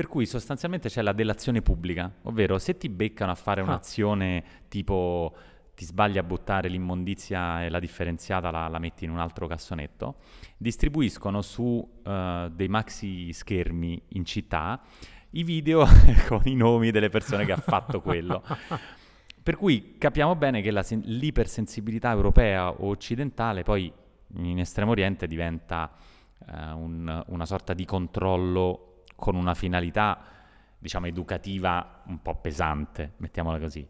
per 0.00 0.08
cui 0.08 0.24
sostanzialmente 0.24 0.88
c'è 0.88 1.02
la 1.02 1.12
delazione 1.12 1.60
pubblica, 1.60 2.10
ovvero 2.22 2.56
se 2.58 2.78
ti 2.78 2.88
beccano 2.88 3.32
a 3.32 3.34
fare 3.34 3.60
Ah. 3.60 3.64
un'azione 3.64 4.42
tipo 4.68 5.34
ti 5.74 5.84
sbagli 5.84 6.16
a 6.16 6.22
buttare 6.22 6.70
l'immondizia 6.70 7.62
e 7.66 7.68
la 7.68 7.78
differenziata 7.78 8.50
la, 8.50 8.66
la 8.68 8.78
metti 8.78 9.04
in 9.04 9.10
un 9.10 9.18
altro 9.18 9.46
cassonetto, 9.46 10.16
distribuiscono 10.56 11.42
su 11.42 11.86
eh, 12.02 12.48
dei 12.50 12.68
maxi 12.68 13.30
schermi 13.34 14.00
in 14.08 14.24
città 14.24 14.80
i 15.32 15.44
video 15.44 15.84
con 16.28 16.40
i 16.44 16.54
nomi 16.54 16.90
delle 16.90 17.10
persone 17.10 17.44
che 17.44 17.52
ha 17.52 17.58
fatto 17.58 18.00
quello. 18.00 18.42
Per 19.42 19.56
cui 19.56 19.96
capiamo 19.98 20.34
bene 20.34 20.62
che 20.62 20.70
la 20.70 20.82
sen- 20.82 21.02
l'ipersensibilità 21.04 22.10
europea 22.10 22.70
o 22.70 22.88
occidentale 22.88 23.64
poi 23.64 23.92
in 24.36 24.58
Estremo 24.60 24.92
Oriente 24.92 25.26
diventa 25.26 25.92
eh, 26.46 26.70
un- 26.72 27.22
una 27.26 27.44
sorta 27.44 27.74
di 27.74 27.84
controllo 27.84 28.89
con 29.20 29.36
una 29.36 29.54
finalità, 29.54 30.18
diciamo, 30.76 31.06
educativa 31.06 32.02
un 32.06 32.20
po' 32.20 32.34
pesante, 32.34 33.12
mettiamola 33.18 33.60
così. 33.60 33.86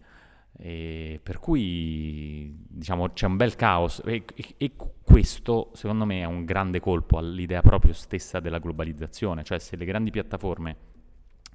E 0.52 1.20
per 1.22 1.38
cui 1.38 2.54
diciamo 2.68 3.12
c'è 3.12 3.24
un 3.26 3.36
bel 3.36 3.54
caos 3.56 4.02
e, 4.04 4.24
e- 4.34 4.54
e 4.58 4.72
questo 5.02 5.70
secondo 5.74 6.04
me 6.04 6.20
è 6.20 6.24
un 6.24 6.44
grande 6.44 6.80
colpo 6.80 7.16
all'idea 7.16 7.62
proprio 7.62 7.94
stessa 7.94 8.40
della 8.40 8.58
globalizzazione, 8.58 9.42
cioè 9.42 9.58
se 9.58 9.76
le 9.76 9.86
grandi 9.86 10.10
piattaforme 10.10 10.76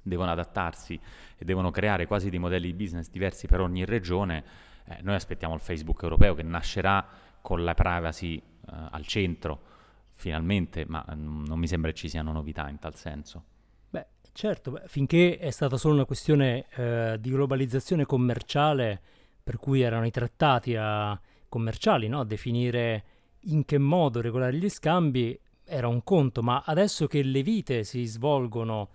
devono 0.02 0.30
adattarsi 0.32 0.98
e 1.36 1.44
devono 1.44 1.70
creare 1.70 2.06
quasi 2.06 2.30
dei 2.30 2.38
modelli 2.38 2.66
di 2.68 2.74
business 2.74 3.08
diversi 3.10 3.46
per 3.46 3.60
ogni 3.60 3.84
regione, 3.84 4.44
eh, 4.86 4.98
noi 5.02 5.14
aspettiamo 5.14 5.54
il 5.54 5.60
Facebook 5.60 6.02
europeo 6.02 6.34
che 6.34 6.42
nascerà 6.42 7.06
con 7.40 7.62
la 7.62 7.74
privacy 7.74 8.36
eh, 8.36 8.42
al 8.90 9.06
centro. 9.06 9.74
finalmente, 10.18 10.86
ma 10.88 11.04
mm, 11.14 11.44
non 11.44 11.58
mi 11.58 11.66
sembra 11.68 11.90
che 11.90 11.96
ci 11.96 12.08
siano 12.08 12.32
novità 12.32 12.68
in 12.70 12.78
tal 12.78 12.94
senso. 12.94 13.44
Beh, 13.90 14.06
certo, 14.32 14.80
finché 14.86 15.38
è 15.38 15.50
stata 15.50 15.76
solo 15.76 15.94
una 15.94 16.04
questione 16.04 16.66
eh, 16.76 17.16
di 17.20 17.30
globalizzazione 17.30 18.04
commerciale, 18.06 19.00
per 19.42 19.56
cui 19.58 19.80
erano 19.80 20.06
i 20.06 20.10
trattati 20.10 20.74
a- 20.76 21.18
commerciali 21.48 22.08
no? 22.08 22.20
a 22.20 22.24
definire 22.24 23.04
in 23.48 23.64
che 23.64 23.78
modo 23.78 24.20
regolare 24.20 24.56
gli 24.56 24.68
scambi, 24.68 25.38
era 25.64 25.88
un 25.88 26.02
conto, 26.04 26.42
ma 26.42 26.62
adesso 26.64 27.06
che 27.06 27.22
le 27.22 27.42
vite 27.42 27.84
si 27.84 28.04
svolgono 28.04 28.90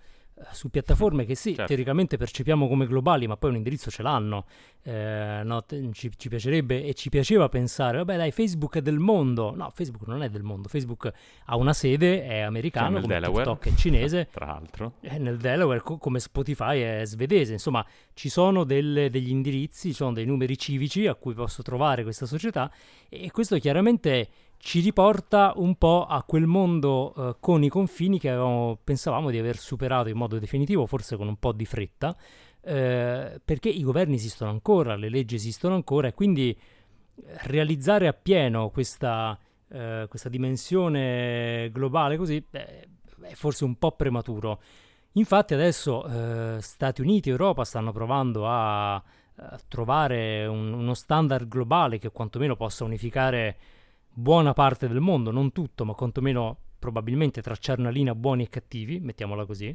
su 0.52 0.70
piattaforme 0.70 1.24
che 1.24 1.34
sì, 1.34 1.50
Certo. 1.50 1.66
teoricamente 1.66 2.16
percepiamo 2.16 2.66
come 2.66 2.86
globali, 2.86 3.26
ma 3.26 3.36
poi 3.36 3.50
un 3.50 3.56
indirizzo 3.56 3.90
ce 3.90 4.02
l'hanno. 4.02 4.44
eh, 4.84 5.42
no, 5.44 5.64
ci, 5.92 6.10
ci 6.16 6.28
piacerebbe 6.28 6.84
e 6.84 6.94
ci 6.94 7.08
piaceva 7.08 7.48
pensare, 7.48 7.98
vabbè 7.98 8.16
dai, 8.16 8.32
Facebook 8.32 8.76
è 8.78 8.82
del 8.82 8.98
mondo. 8.98 9.54
No, 9.54 9.70
Facebook 9.72 10.06
non 10.08 10.22
è 10.24 10.28
del 10.28 10.42
mondo, 10.42 10.68
Facebook 10.68 11.12
ha 11.44 11.56
una 11.56 11.72
sede, 11.72 12.22
è 12.24 12.28
Cioè, 12.28 12.38
americano, 12.38 13.00
come 13.00 13.06
Delaware, 13.06 13.44
TikTok 13.44 13.68
è 13.68 13.74
cinese, 13.76 14.28
tra 14.34 14.46
l'altro. 14.46 14.94
eh, 15.02 15.18
nel 15.18 15.36
Delaware, 15.36 15.80
co- 15.80 15.98
come 15.98 16.18
Spotify 16.18 16.80
è 16.80 17.02
svedese. 17.04 17.52
Insomma, 17.52 17.86
ci 18.14 18.28
sono 18.28 18.64
delle- 18.64 19.08
degli 19.10 19.30
indirizzi, 19.30 19.90
ci 19.90 19.94
sono 19.94 20.12
dei 20.12 20.24
numeri 20.26 20.58
civici 20.58 21.06
a 21.06 21.14
cui 21.14 21.34
posso 21.34 21.62
trovare 21.62 22.02
questa 22.02 22.26
società 22.26 22.68
e 23.08 23.30
questo 23.30 23.56
chiaramente 23.58 24.28
ci 24.64 24.78
riporta 24.78 25.54
un 25.56 25.74
po' 25.74 26.06
a 26.08 26.22
quel 26.22 26.46
mondo 26.46 27.12
eh, 27.16 27.36
con 27.40 27.64
i 27.64 27.68
confini 27.68 28.20
che 28.20 28.28
avevamo- 28.30 28.78
pensavamo 28.82 29.28
di 29.28 29.36
aver 29.36 29.56
superato 29.56 30.08
in 30.08 30.16
modo 30.16 30.38
definitivo, 30.38 30.86
forse 30.86 31.16
con 31.16 31.26
un 31.26 31.36
po' 31.36 31.50
di 31.50 31.66
fretta, 31.66 32.16
eh, 32.60 33.40
perché 33.44 33.68
i 33.68 33.82
governi 33.82 34.14
esistono 34.14 34.52
ancora, 34.52 34.94
le 34.94 35.08
leggi 35.08 35.34
esistono 35.34 35.74
ancora 35.74 36.06
e 36.06 36.14
quindi 36.14 36.50
eh, 36.50 36.58
realizzare 37.46 38.06
appieno 38.06 38.70
questa, 38.70 39.36
eh, 39.68 40.06
questa 40.08 40.28
dimensione 40.28 41.68
globale 41.72 42.16
così 42.16 42.36
eh, 42.52 42.88
è 43.20 43.32
forse 43.34 43.64
un 43.64 43.74
po' 43.74 43.90
prematuro. 43.96 44.60
Infatti 45.14 45.54
adesso 45.54 46.06
eh, 46.06 46.58
Stati 46.60 47.00
Uniti 47.00 47.30
e 47.30 47.32
Europa 47.32 47.64
stanno 47.64 47.90
provando 47.90 48.46
a, 48.46 48.94
a 48.94 49.02
trovare 49.66 50.46
un- 50.46 50.72
uno 50.72 50.94
standard 50.94 51.48
globale 51.48 51.98
che 51.98 52.12
quantomeno 52.12 52.54
possa 52.54 52.84
unificare 52.84 53.56
buona 54.12 54.52
parte 54.52 54.88
del 54.88 55.00
mondo, 55.00 55.30
non 55.30 55.52
tutto, 55.52 55.84
ma 55.84 55.94
quantomeno 55.94 56.56
probabilmente 56.78 57.40
tracciare 57.42 57.80
una 57.80 57.90
linea 57.90 58.14
buoni 58.14 58.44
e 58.44 58.48
cattivi, 58.48 59.00
mettiamola 59.00 59.44
così, 59.46 59.74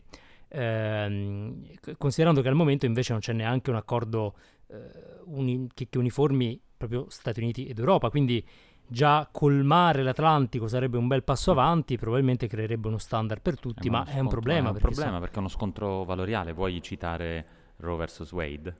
Ehm, 0.49 1.65
considerando 1.97 2.41
che 2.41 2.47
al 2.47 2.55
momento 2.55 2.85
invece 2.85 3.11
non 3.11 3.19
c'è 3.21 3.33
neanche 3.33 3.69
un 3.69 3.75
accordo 3.75 4.33
eh, 4.67 4.77
uni- 5.25 5.67
che, 5.73 5.87
che 5.89 5.97
uniformi 5.97 6.57
proprio 6.77 7.05
Stati 7.09 7.41
Uniti 7.41 7.65
ed 7.67 7.79
Europa, 7.79 8.09
quindi 8.09 8.45
già 8.87 9.27
colmare 9.29 10.03
l'Atlantico 10.03 10.67
sarebbe 10.69 10.97
un 10.97 11.07
bel 11.07 11.23
passo 11.23 11.51
avanti, 11.51 11.97
probabilmente 11.97 12.47
creerebbe 12.47 12.87
uno 12.87 12.97
standard 12.97 13.41
per 13.41 13.59
tutti, 13.59 13.87
Eh, 13.87 13.91
ma 13.91 13.99
uno 13.99 14.05
è 14.07 14.11
un 14.11 14.15
scontro- 14.19 14.29
problema. 14.39 14.57
È 14.57 14.71
un 14.71 14.71
perché 14.77 14.87
problema 14.87 15.13
so- 15.15 15.19
perché 15.19 15.35
è 15.35 15.39
uno 15.39 15.47
scontro 15.49 16.03
valoriale. 16.05 16.53
Vuoi 16.53 16.81
citare 16.81 17.45
Roe 17.77 18.05
vs. 18.05 18.31
Wade? 18.31 18.77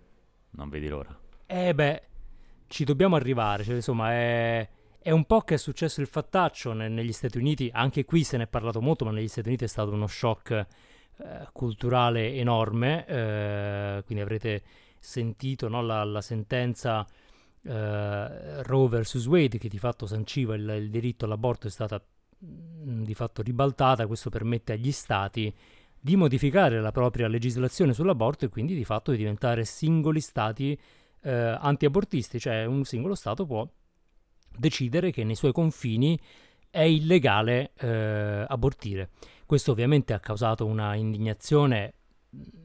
Non 0.51 0.69
vedi 0.69 0.87
l'ora. 0.87 1.19
Eh 1.45 1.73
beh, 1.75 2.01
ci 2.67 2.85
dobbiamo 2.85 3.17
arrivare, 3.17 3.63
cioè, 3.65 3.75
insomma 3.75 4.11
è, 4.13 4.69
è 5.07 5.11
un 5.11 5.23
po' 5.23 5.39
che 5.39 5.53
è 5.53 5.57
successo 5.57 6.01
il 6.01 6.07
fattaccio 6.07 6.73
ne- 6.73 6.89
negli 6.89 7.13
Stati 7.13 7.37
Uniti, 7.37 7.69
anche 7.73 8.03
qui 8.03 8.25
se 8.25 8.35
ne 8.35 8.43
è 8.43 8.47
parlato 8.47 8.81
molto, 8.81 9.05
ma 9.05 9.11
negli 9.11 9.29
Stati 9.29 9.47
Uniti 9.47 9.63
è 9.63 9.67
stato 9.67 9.91
uno 9.91 10.05
shock 10.05 10.51
eh, 10.51 10.65
culturale 11.53 12.33
enorme, 12.33 13.05
eh, 13.07 14.03
quindi 14.05 14.21
avrete 14.21 14.63
sentito 14.99 15.69
no, 15.69 15.81
la, 15.81 16.03
la 16.03 16.19
sentenza 16.19 17.07
eh, 17.61 18.63
Roe 18.63 18.87
vs. 18.89 19.25
Wade 19.27 19.57
che 19.57 19.69
di 19.69 19.77
fatto 19.77 20.05
sanciva 20.07 20.55
il, 20.55 20.67
il 20.77 20.89
diritto 20.89 21.23
all'aborto 21.23 21.67
è 21.67 21.69
stata 21.69 22.03
mh, 22.39 23.03
di 23.03 23.13
fatto 23.13 23.41
ribaltata, 23.41 24.07
questo 24.07 24.29
permette 24.29 24.73
agli 24.73 24.91
stati 24.91 25.55
di 25.97 26.17
modificare 26.17 26.81
la 26.81 26.91
propria 26.91 27.29
legislazione 27.29 27.93
sull'aborto 27.93 28.43
e 28.43 28.49
quindi 28.49 28.75
di 28.75 28.83
fatto 28.83 29.11
di 29.11 29.17
diventare 29.17 29.63
singoli 29.63 30.19
stati 30.19 30.77
eh, 31.21 31.31
antiabortisti, 31.31 32.41
cioè 32.41 32.65
un 32.65 32.83
singolo 32.83 33.15
stato 33.15 33.45
può 33.45 33.65
decidere 34.55 35.11
che 35.11 35.23
nei 35.23 35.35
suoi 35.35 35.51
confini 35.51 36.19
è 36.69 36.81
illegale 36.81 37.71
eh, 37.79 38.45
abortire. 38.47 39.09
Questo 39.45 39.71
ovviamente 39.71 40.13
ha 40.13 40.19
causato 40.19 40.65
una 40.65 40.95
indignazione 40.95 41.93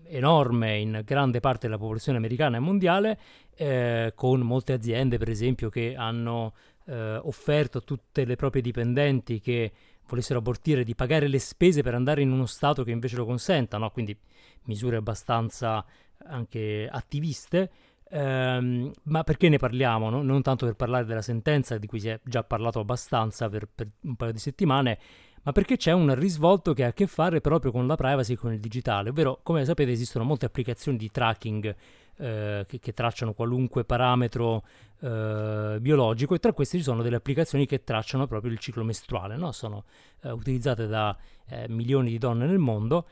enorme 0.05 0.79
in 0.79 1.03
grande 1.05 1.41
parte 1.41 1.67
della 1.67 1.79
popolazione 1.79 2.19
americana 2.19 2.57
e 2.57 2.61
mondiale, 2.61 3.19
eh, 3.55 4.13
con 4.15 4.41
molte 4.41 4.73
aziende 4.73 5.19
per 5.19 5.29
esempio 5.29 5.71
che 5.71 5.95
hanno 5.97 6.55
eh, 6.87 7.17
offerto 7.17 7.79
a 7.79 7.83
tutte 7.83 8.25
le 8.25 8.37
proprie 8.37 8.63
dipendenti 8.63 9.41
che 9.41 9.73
volessero 10.09 10.41
abortire 10.41 10.85
di 10.85 10.95
pagare 10.95 11.29
le 11.29 11.39
spese 11.39 11.83
per 11.83 11.95
andare 11.95 12.21
in 12.23 12.31
uno 12.31 12.47
stato 12.47 12.85
che 12.85 12.91
invece 12.91 13.17
lo 13.17 13.25
consenta, 13.25 13.79
no? 13.79 13.91
quindi 13.91 14.17
misure 14.65 14.97
abbastanza 14.97 15.85
anche 16.25 16.89
attiviste. 16.91 17.71
Ehm, 18.15 18.93
ma 19.05 19.25
perché 19.25 19.49
ne 19.49 19.57
parliamo? 19.57 20.11
no? 20.11 20.23
Non 20.23 20.43
tanto 20.43 20.67
per 20.67 20.75
parlare 20.75 21.07
della 21.07 21.23
sentenza 21.23 21.79
di 21.79 21.87
cui 21.87 21.99
si 21.99 22.09
è 22.09 22.21
già 22.23 22.45
parlato 22.45 22.79
abbastanza 22.81 23.49
per, 23.49 23.67
per 23.75 23.89
un 24.03 24.17
paio 24.17 24.33
di 24.33 24.39
settimane, 24.39 24.99
ma 25.45 25.53
perché 25.53 25.77
c'è 25.77 25.93
un 25.93 26.15
risvolto 26.15 26.75
che 26.75 26.85
ha 26.85 26.89
a 26.89 26.93
che 26.93 27.07
fare 27.07 27.41
proprio 27.41 27.73
con 27.73 27.87
la 27.87 27.97
privacy 27.97 28.35
e 28.35 28.37
con 28.37 28.53
il 28.53 28.61
digitale, 28.61 29.11
ovvero 29.11 29.41
come 29.43 29.65
sapete 29.65 29.91
esistono 29.91 30.25
molte 30.25 30.45
applicazioni 30.45 30.99
di 30.99 31.11
tracking 31.11 31.75
eh, 32.17 32.65
che, 32.69 32.79
che 32.79 32.93
tracciano 32.93 33.33
qualunque 33.33 33.85
parametro 33.85 34.63
eh, 35.01 35.79
biologico 35.81 36.35
e 36.35 36.39
tra 36.39 36.53
queste 36.53 36.77
ci 36.77 36.85
sono 36.85 37.03
delle 37.03 37.17
applicazioni 37.17 37.65
che 37.65 37.83
tracciano 37.83 38.27
proprio 38.27 38.53
il 38.53 38.59
ciclo 38.59 38.85
mestruale, 38.85 39.37
no? 39.37 39.53
sono 39.53 39.85
eh, 40.21 40.31
utilizzate 40.31 40.87
da 40.87 41.17
eh, 41.49 41.67
milioni 41.69 42.11
di 42.11 42.19
donne 42.19 42.45
nel 42.47 42.59
mondo. 42.59 43.07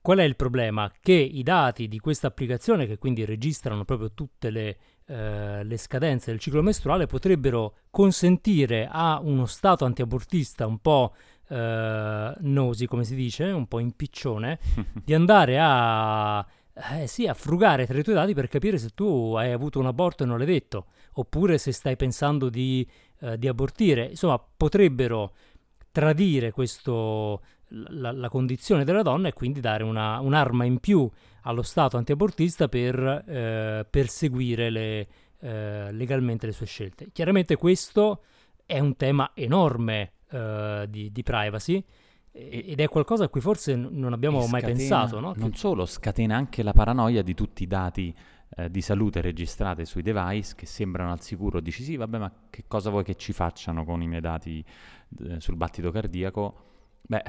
Qual 0.00 0.18
è 0.18 0.22
il 0.22 0.36
problema? 0.36 0.90
Che 1.00 1.12
i 1.12 1.42
dati 1.42 1.88
di 1.88 1.98
questa 1.98 2.28
applicazione, 2.28 2.86
che 2.86 2.98
quindi 2.98 3.24
registrano 3.24 3.84
proprio 3.84 4.12
tutte 4.12 4.50
le, 4.50 4.78
eh, 5.06 5.64
le 5.64 5.76
scadenze 5.76 6.30
del 6.30 6.40
ciclo 6.40 6.62
mestruale, 6.62 7.06
potrebbero 7.06 7.74
consentire 7.90 8.88
a 8.90 9.20
uno 9.22 9.46
stato 9.46 9.84
antiabortista 9.84 10.66
un 10.66 10.78
po' 10.78 11.14
eh, 11.48 12.34
nosi, 12.38 12.86
come 12.86 13.04
si 13.04 13.14
dice, 13.14 13.44
un 13.44 13.66
po' 13.66 13.80
impiccione, 13.80 14.58
di 15.04 15.14
andare 15.14 15.58
a, 15.60 16.46
eh, 16.92 17.06
sì, 17.06 17.26
a 17.26 17.34
frugare 17.34 17.86
tra 17.86 17.98
i 17.98 18.02
tuoi 18.02 18.14
dati 18.14 18.34
per 18.34 18.48
capire 18.48 18.78
se 18.78 18.90
tu 18.90 19.34
hai 19.36 19.52
avuto 19.52 19.78
un 19.78 19.86
aborto 19.86 20.22
e 20.22 20.26
non 20.26 20.38
l'hai 20.38 20.46
detto, 20.46 20.86
oppure 21.14 21.58
se 21.58 21.72
stai 21.72 21.96
pensando 21.96 22.48
di, 22.48 22.86
eh, 23.20 23.38
di 23.38 23.48
abortire. 23.48 24.06
Insomma, 24.06 24.38
potrebbero 24.38 25.34
tradire 25.90 26.52
questo, 26.52 27.42
la, 27.70 28.12
la 28.12 28.28
condizione 28.28 28.84
della 28.84 29.02
donna 29.02 29.28
e 29.28 29.32
quindi 29.32 29.60
dare 29.60 29.82
una- 29.84 30.20
un'arma 30.20 30.64
in 30.64 30.78
più 30.78 31.08
allo 31.42 31.62
Stato 31.62 31.96
antiabortista 31.96 32.68
per 32.68 32.98
eh, 33.26 33.86
perseguire 33.88 34.70
le, 34.70 35.08
eh, 35.40 35.92
legalmente 35.92 36.46
le 36.46 36.52
sue 36.52 36.66
scelte. 36.66 37.08
Chiaramente 37.12 37.56
questo 37.56 38.22
è 38.66 38.78
un 38.78 38.96
tema 38.96 39.30
enorme 39.34 40.12
eh, 40.30 40.86
di, 40.88 41.10
di 41.12 41.22
privacy 41.22 41.82
ed 42.30 42.78
è 42.78 42.88
qualcosa 42.88 43.24
a 43.24 43.28
cui 43.28 43.40
forse 43.40 43.74
non 43.74 44.12
abbiamo 44.12 44.44
E 44.44 44.48
mai 44.48 44.60
scatena- 44.60 44.78
pensato, 44.78 45.18
no? 45.20 45.32
Non 45.36 45.54
solo, 45.54 45.86
scatena 45.86 46.36
anche 46.36 46.62
la 46.62 46.72
paranoia 46.72 47.22
di 47.22 47.34
tutti 47.34 47.64
i 47.64 47.66
dati 47.66 48.14
eh, 48.56 48.70
di 48.70 48.80
salute 48.80 49.20
registrati 49.20 49.84
sui 49.84 50.02
device 50.02 50.54
che 50.54 50.66
sembrano 50.66 51.10
al 51.10 51.20
sicuro. 51.20 51.60
Dici 51.60 51.82
sì, 51.82 51.96
vabbè, 51.96 52.18
ma 52.18 52.32
che 52.50 52.64
cosa 52.68 52.90
vuoi 52.90 53.02
che 53.02 53.16
ci 53.16 53.32
facciano 53.32 53.84
con 53.84 54.02
i 54.02 54.06
miei 54.06 54.20
dati 54.20 54.64
eh, 55.20 55.40
sul 55.40 55.56
battito 55.56 55.90
cardiaco? 55.90 56.54
Beh, 57.02 57.22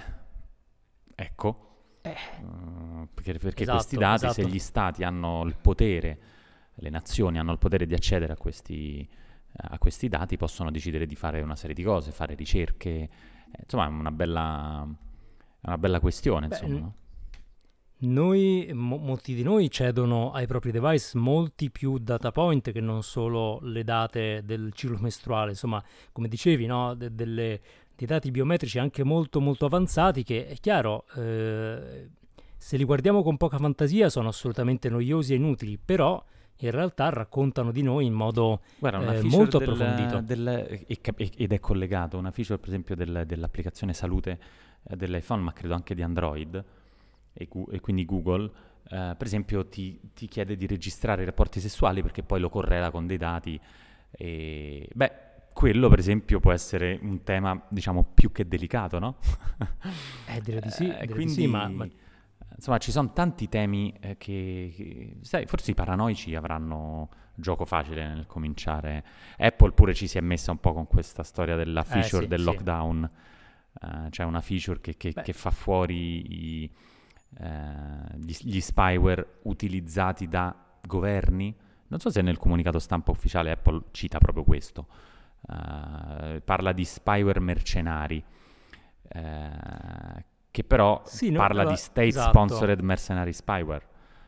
ecco. 1.24 1.66
Eh. 2.02 2.10
Eh, 2.12 3.08
perché 3.14 3.38
perché 3.38 3.64
Esatto, 3.64 3.78
questi 3.78 3.98
dati, 3.98 4.20
se 4.20 4.28
esatto. 4.28 4.48
gli 4.48 4.60
stati 4.60 5.04
hanno 5.04 5.44
il 5.44 5.56
potere, 5.60 6.20
le 6.76 6.90
nazioni 6.90 7.38
hanno 7.38 7.52
il 7.52 7.58
potere 7.58 7.86
di 7.86 7.94
accedere 7.94 8.34
a 8.34 8.38
questi, 8.38 9.08
a 9.52 9.78
questi 9.78 10.08
dati, 10.08 10.38
possono 10.38 10.72
decidere 10.72 11.06
di 11.06 11.16
fare 11.16 11.42
una 11.42 11.56
serie 11.56 11.76
di 11.76 11.84
cose, 11.84 12.12
fare 12.12 12.36
ricerche. 12.36 12.90
Eh, 12.90 13.10
insomma, 13.64 13.86
è 13.86 13.90
una 13.90 14.12
bella, 14.12 14.88
è 15.62 15.68
una 15.68 15.78
bella 15.78 16.00
questione. 16.00 16.48
Beh, 16.48 16.56
insomma? 16.62 16.94
Noi, 18.02 18.70
mo- 18.74 18.96
molti 18.96 19.34
di 19.34 19.44
noi 19.44 19.70
cedono 19.70 20.32
ai 20.32 20.48
propri 20.48 20.72
device 20.72 21.18
molti 21.18 21.70
più 21.70 21.98
data 21.98 22.32
point 22.32 22.72
che 22.72 22.80
non 22.80 23.04
solo 23.04 23.60
le 23.64 23.84
date 23.84 24.42
del 24.46 24.72
ciclo 24.74 24.98
mestruale, 25.02 25.50
insomma, 25.52 25.84
come 26.14 26.30
dicevi, 26.30 26.66
no? 26.66 26.94
De- 26.94 27.14
delle- 27.14 27.62
dei 28.00 28.08
dati 28.08 28.32
biometrici 28.32 28.80
anche 28.80 29.04
molto 29.04 29.42
molto 29.42 29.66
avanzati 29.66 30.24
che 30.24 30.48
è 30.48 30.56
chiaro, 30.56 31.06
eh, 31.18 32.10
se 32.56 32.78
li 32.78 32.86
guardiamo 32.86 33.22
con 33.24 33.36
poca 33.36 33.58
fantasia 33.58 34.10
sono 34.10 34.30
assolutamente 34.30 34.90
noiosi 34.90 35.34
e 35.34 35.36
inutili, 35.36 35.78
però 35.78 36.24
in 36.62 36.72
realtà 36.72 37.10
raccontano 37.10 37.72
di 37.72 37.82
noi 37.82 38.06
in 38.06 38.14
modo 38.14 38.62
Guarda, 38.78 39.14
eh, 39.14 39.22
molto 39.24 39.58
approfondito. 39.58 40.22
del- 40.22 40.86
cap- 41.02 41.20
e- 41.20 41.32
ed 41.36 41.52
è 41.54 41.60
collegato, 41.60 42.18
una 42.18 42.32
feature 42.32 42.58
per 42.58 42.70
esempio 42.70 42.96
del- 42.96 43.24
dell'applicazione 43.26 43.94
salute 43.94 44.40
eh, 44.90 44.96
dell'iPhone, 44.96 45.42
ma 45.42 45.52
credo 45.52 45.74
anche 45.74 45.94
di 45.94 46.02
Android, 46.02 46.64
e, 47.34 47.46
Gu- 47.50 47.70
e 47.74 47.80
quindi 47.82 48.06
Google, 48.06 48.46
eh, 48.90 49.14
per 49.18 49.24
esempio 49.28 49.66
ti, 49.68 50.00
ti 50.14 50.28
chiede 50.28 50.56
di 50.56 50.66
registrare 50.68 51.22
i 51.24 51.26
rapporti 51.26 51.60
sessuali 51.60 52.02
perché 52.02 52.24
poi 52.24 52.40
lo 52.40 52.50
correla 52.50 52.92
con 52.92 53.06
dei 53.08 53.18
dati. 53.18 53.60
E, 54.12 54.90
beh, 54.94 55.12
quello, 55.54 55.90
per 55.90 56.00
esempio, 56.00 56.40
può 56.40 56.52
essere 56.52 57.00
un 57.02 57.24
tema, 57.24 57.62
diciamo, 57.70 58.04
più 58.14 58.32
che 58.32 58.48
delicato, 58.48 59.00
no? 59.00 59.18
Eh, 60.26 60.42
direi 60.42 60.62
di 60.62 60.70
sì, 60.72 60.96
Eh, 60.96 61.06
direi 61.06 61.20
di 61.20 61.28
quindi, 61.28 61.34
sì, 61.34 61.48
ma, 61.48 61.68
ma- 61.70 61.88
insomma, 62.56 62.78
ci 62.78 62.92
sono 62.92 63.12
tanti 63.14 63.50
temi 63.50 63.94
eh, 64.00 64.18
che, 64.18 64.72
che- 64.76 65.18
sai, 65.22 65.46
forse 65.46 65.72
i 65.72 65.74
paranoici 65.74 66.36
avranno 66.36 67.10
gioco 67.36 67.66
facile 67.66 68.08
nel 68.08 68.26
cominciare. 68.28 69.04
Apple 69.38 69.72
pure 69.72 69.94
ci 69.94 70.08
si 70.08 70.18
è 70.18 70.22
messa 70.22 70.52
un 70.52 70.60
po' 70.60 70.74
con 70.74 70.88
questa 70.88 71.24
storia 71.24 71.56
della 71.56 71.84
feature 71.84 72.24
sì, 72.24 72.28
del 72.28 72.40
sì. 72.40 72.46
lockdown. 72.46 73.10
Eh, 73.82 74.10
c'è 74.10 74.24
una 74.24 74.42
feature 74.42 74.80
che, 74.82 74.96
che- 74.98 75.14
che 75.14 75.34
fa 75.34 75.52
fuori 75.52 76.64
i, 76.64 76.72
eh, 77.40 78.18
gli, 78.18 78.34
gli 78.42 78.62
spyware 78.62 79.40
utilizzati 79.44 80.28
da 80.28 80.56
governi. 80.86 81.56
Non 81.88 82.00
so 82.00 82.10
se 82.10 82.22
nel 82.22 82.38
comunicato 82.38 82.78
stampa 82.80 83.12
ufficiale 83.12 83.52
Apple 83.52 83.86
cita 83.92 84.20
proprio 84.20 84.44
questo. 84.44 84.88
Eh, 85.48 86.42
parla 86.42 86.72
di 86.74 86.86
spyware 86.86 87.40
mercenari, 87.40 88.24
eh, 89.08 90.26
che 90.52 90.64
però 90.64 91.02
Sì, 91.06 91.30
no, 91.32 91.40
parla 91.40 91.62
allora, 91.62 91.76
di 91.76 91.80
state 91.82 92.08
esatto. 92.08 92.30
sponsored 92.30 92.80
mercenary 92.82 93.34
spyware, 93.34 93.88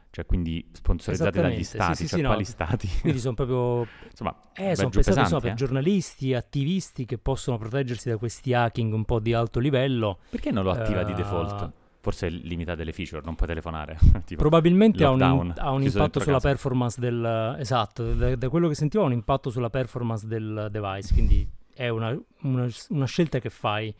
cioè 0.10 0.26
quindi 0.26 0.68
sponsorizzati 0.72 1.40
dagli 1.40 1.64
stati, 1.64 1.96
sì, 1.96 2.04
sì, 2.04 2.08
cioè 2.08 2.18
sì, 2.18 2.22
no. 2.22 2.28
quali 2.30 2.46
stati? 2.46 2.88
quindi 3.02 3.20
sono 3.20 3.34
proprio 3.36 3.88
Insomma, 4.10 4.36
Eh, 4.54 4.76
sono 4.76 4.90
pensati 4.90 5.20
insomma, 5.20 5.42
pesanti, 5.42 5.42
per 5.42 5.52
eh. 5.52 5.56
giornalisti, 5.56 6.34
attivisti 6.34 7.06
che 7.06 7.18
possono 7.18 7.58
proteggersi 7.58 8.10
da 8.10 8.18
questi 8.18 8.54
hacking 8.54 8.94
un 8.94 9.06
po' 9.06 9.20
di 9.20 9.34
alto 9.34 9.60
livello. 9.60 10.20
Perché 10.30 10.52
non 10.52 10.64
lo 10.64 10.72
attiva 10.72 11.04
di 11.04 11.14
Eh, 11.14 11.16
default? 11.16 11.72
Forse 12.02 12.30
limita 12.30 12.74
delle 12.74 12.94
feature, 12.94 13.22
non 13.24 13.36
puoi 13.36 13.48
telefonare. 13.48 13.98
Probabilmente 14.36 15.04
ha 15.04 15.12
un, 15.12 15.22
ha 15.22 15.72
un 15.72 15.84
impatto 15.84 16.20
sulla 16.20 16.34
casa. 16.38 16.48
performance 16.50 17.00
del... 17.00 17.56
Esatto, 17.60 18.14
da, 18.14 18.36
da 18.36 18.50
quello 18.50 18.68
che 18.68 18.74
sentivo 18.76 19.04
ha 19.04 19.06
un 19.06 19.12
impatto 19.14 19.52
sulla 19.52 19.70
performance 19.70 20.26
del 20.26 20.68
device, 20.72 21.14
quindi 21.14 21.48
è 21.74 21.90
una, 21.90 22.20
una- 22.42 22.68
una 22.90 23.06
scelta 23.06 23.38
che 23.40 23.50
fai, 23.52 23.94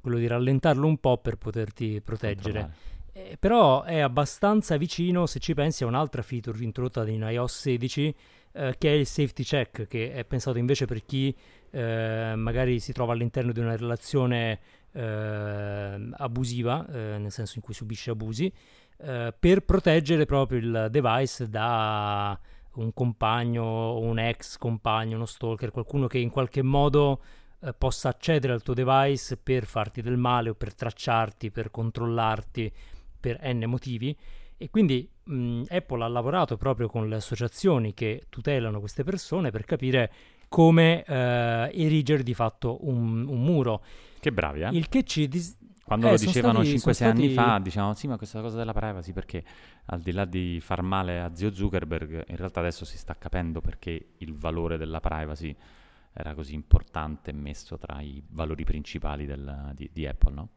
quello 0.00 0.16
di 0.16 0.26
rallentarlo 0.26 0.86
un 0.86 0.96
po' 0.98 1.18
per 1.18 1.36
poterti 1.36 2.00
proteggere. 2.02 2.70
Eh, 3.12 3.36
però 3.38 3.82
è 3.82 3.98
abbastanza 3.98 4.78
vicino, 4.78 5.26
se 5.26 5.38
ci 5.38 5.52
pensi, 5.52 5.84
a 5.84 5.86
un'altra 5.86 6.22
feature 6.22 6.64
introdotta 6.64 7.06
in 7.06 7.20
iOS 7.20 7.60
16, 7.60 8.14
eh, 8.52 8.74
che 8.78 8.88
è 8.88 8.92
il 8.94 9.06
safety 9.06 9.42
check, 9.42 9.86
che 9.86 10.12
è 10.12 10.24
pensato 10.24 10.56
invece 10.56 10.86
per 10.86 11.04
chi 11.04 11.34
eh, 11.70 12.32
magari 12.34 12.80
si 12.80 12.92
trova 12.92 13.12
all'interno 13.12 13.52
di 13.52 13.60
una 13.60 13.76
relazione 13.76 14.58
eh, 14.92 16.10
abusiva, 16.12 16.86
eh, 16.86 17.18
nel 17.18 17.32
senso 17.32 17.54
in 17.56 17.62
cui 17.62 17.74
subisce 17.74 18.10
abusi, 18.10 18.52
eh, 18.98 19.34
per 19.38 19.64
proteggere 19.64 20.26
proprio 20.26 20.58
il 20.58 20.88
device 20.90 21.48
da 21.48 22.38
un 22.74 22.92
compagno 22.94 23.98
un 23.98 24.18
ex 24.18 24.56
compagno, 24.56 25.16
uno 25.16 25.26
stalker, 25.26 25.70
qualcuno 25.70 26.06
che 26.06 26.18
in 26.18 26.30
qualche 26.30 26.62
modo 26.62 27.20
eh, 27.60 27.72
possa 27.74 28.08
accedere 28.08 28.52
al 28.52 28.62
tuo 28.62 28.74
device 28.74 29.36
per 29.36 29.64
farti 29.64 30.02
del 30.02 30.16
male 30.16 30.50
o 30.50 30.54
per 30.54 30.74
tracciarti, 30.74 31.50
per 31.50 31.70
controllarti 31.70 32.72
per 33.20 33.40
n 33.42 33.64
motivi. 33.66 34.16
E 34.56 34.70
quindi 34.70 35.08
mh, 35.24 35.64
Apple 35.68 36.04
ha 36.04 36.08
lavorato 36.08 36.56
proprio 36.56 36.88
con 36.88 37.08
le 37.08 37.16
associazioni 37.16 37.94
che 37.94 38.26
tutelano 38.28 38.78
queste 38.78 39.04
persone 39.04 39.50
per 39.50 39.64
capire 39.64 40.12
come 40.48 41.02
eh, 41.04 41.70
erigere 41.72 42.22
di 42.22 42.34
fatto 42.34 42.86
un, 42.88 43.26
un 43.26 43.42
muro. 43.42 43.82
Che 44.22 44.30
bravi, 44.30 44.60
eh? 44.60 44.68
Il 44.68 44.88
che 44.88 45.02
ci 45.02 45.26
dis- 45.26 45.58
Quando 45.84 46.06
eh, 46.06 46.10
lo 46.12 46.16
dicevano 46.16 46.62
stati- 46.62 46.78
5-6 46.78 46.94
sono 46.94 47.10
anni 47.10 47.32
stati- 47.32 47.34
fa, 47.34 47.58
dicevano 47.58 47.94
sì, 47.94 48.06
ma 48.06 48.16
questa 48.16 48.40
cosa 48.40 48.56
della 48.56 48.72
privacy, 48.72 49.12
perché 49.12 49.42
al 49.86 50.00
di 50.00 50.12
là 50.12 50.24
di 50.24 50.60
far 50.60 50.80
male 50.82 51.20
a 51.20 51.34
zio 51.34 51.52
Zuckerberg, 51.52 52.26
in 52.28 52.36
realtà 52.36 52.60
adesso 52.60 52.84
si 52.84 52.96
sta 52.96 53.16
capendo 53.18 53.60
perché 53.60 54.10
il 54.18 54.32
valore 54.32 54.78
della 54.78 55.00
privacy 55.00 55.52
era 56.12 56.34
così 56.34 56.54
importante 56.54 57.32
messo 57.32 57.76
tra 57.78 58.00
i 58.00 58.22
valori 58.28 58.62
principali 58.62 59.26
del- 59.26 59.72
di, 59.74 59.90
di 59.92 60.06
Apple, 60.06 60.32
no? 60.34 60.48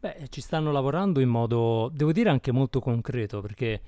Beh, 0.00 0.26
ci 0.28 0.40
stanno 0.40 0.72
lavorando 0.72 1.20
in 1.20 1.28
modo, 1.28 1.88
devo 1.94 2.10
dire, 2.10 2.30
anche 2.30 2.50
molto 2.50 2.80
concreto, 2.80 3.40
perché 3.40 3.80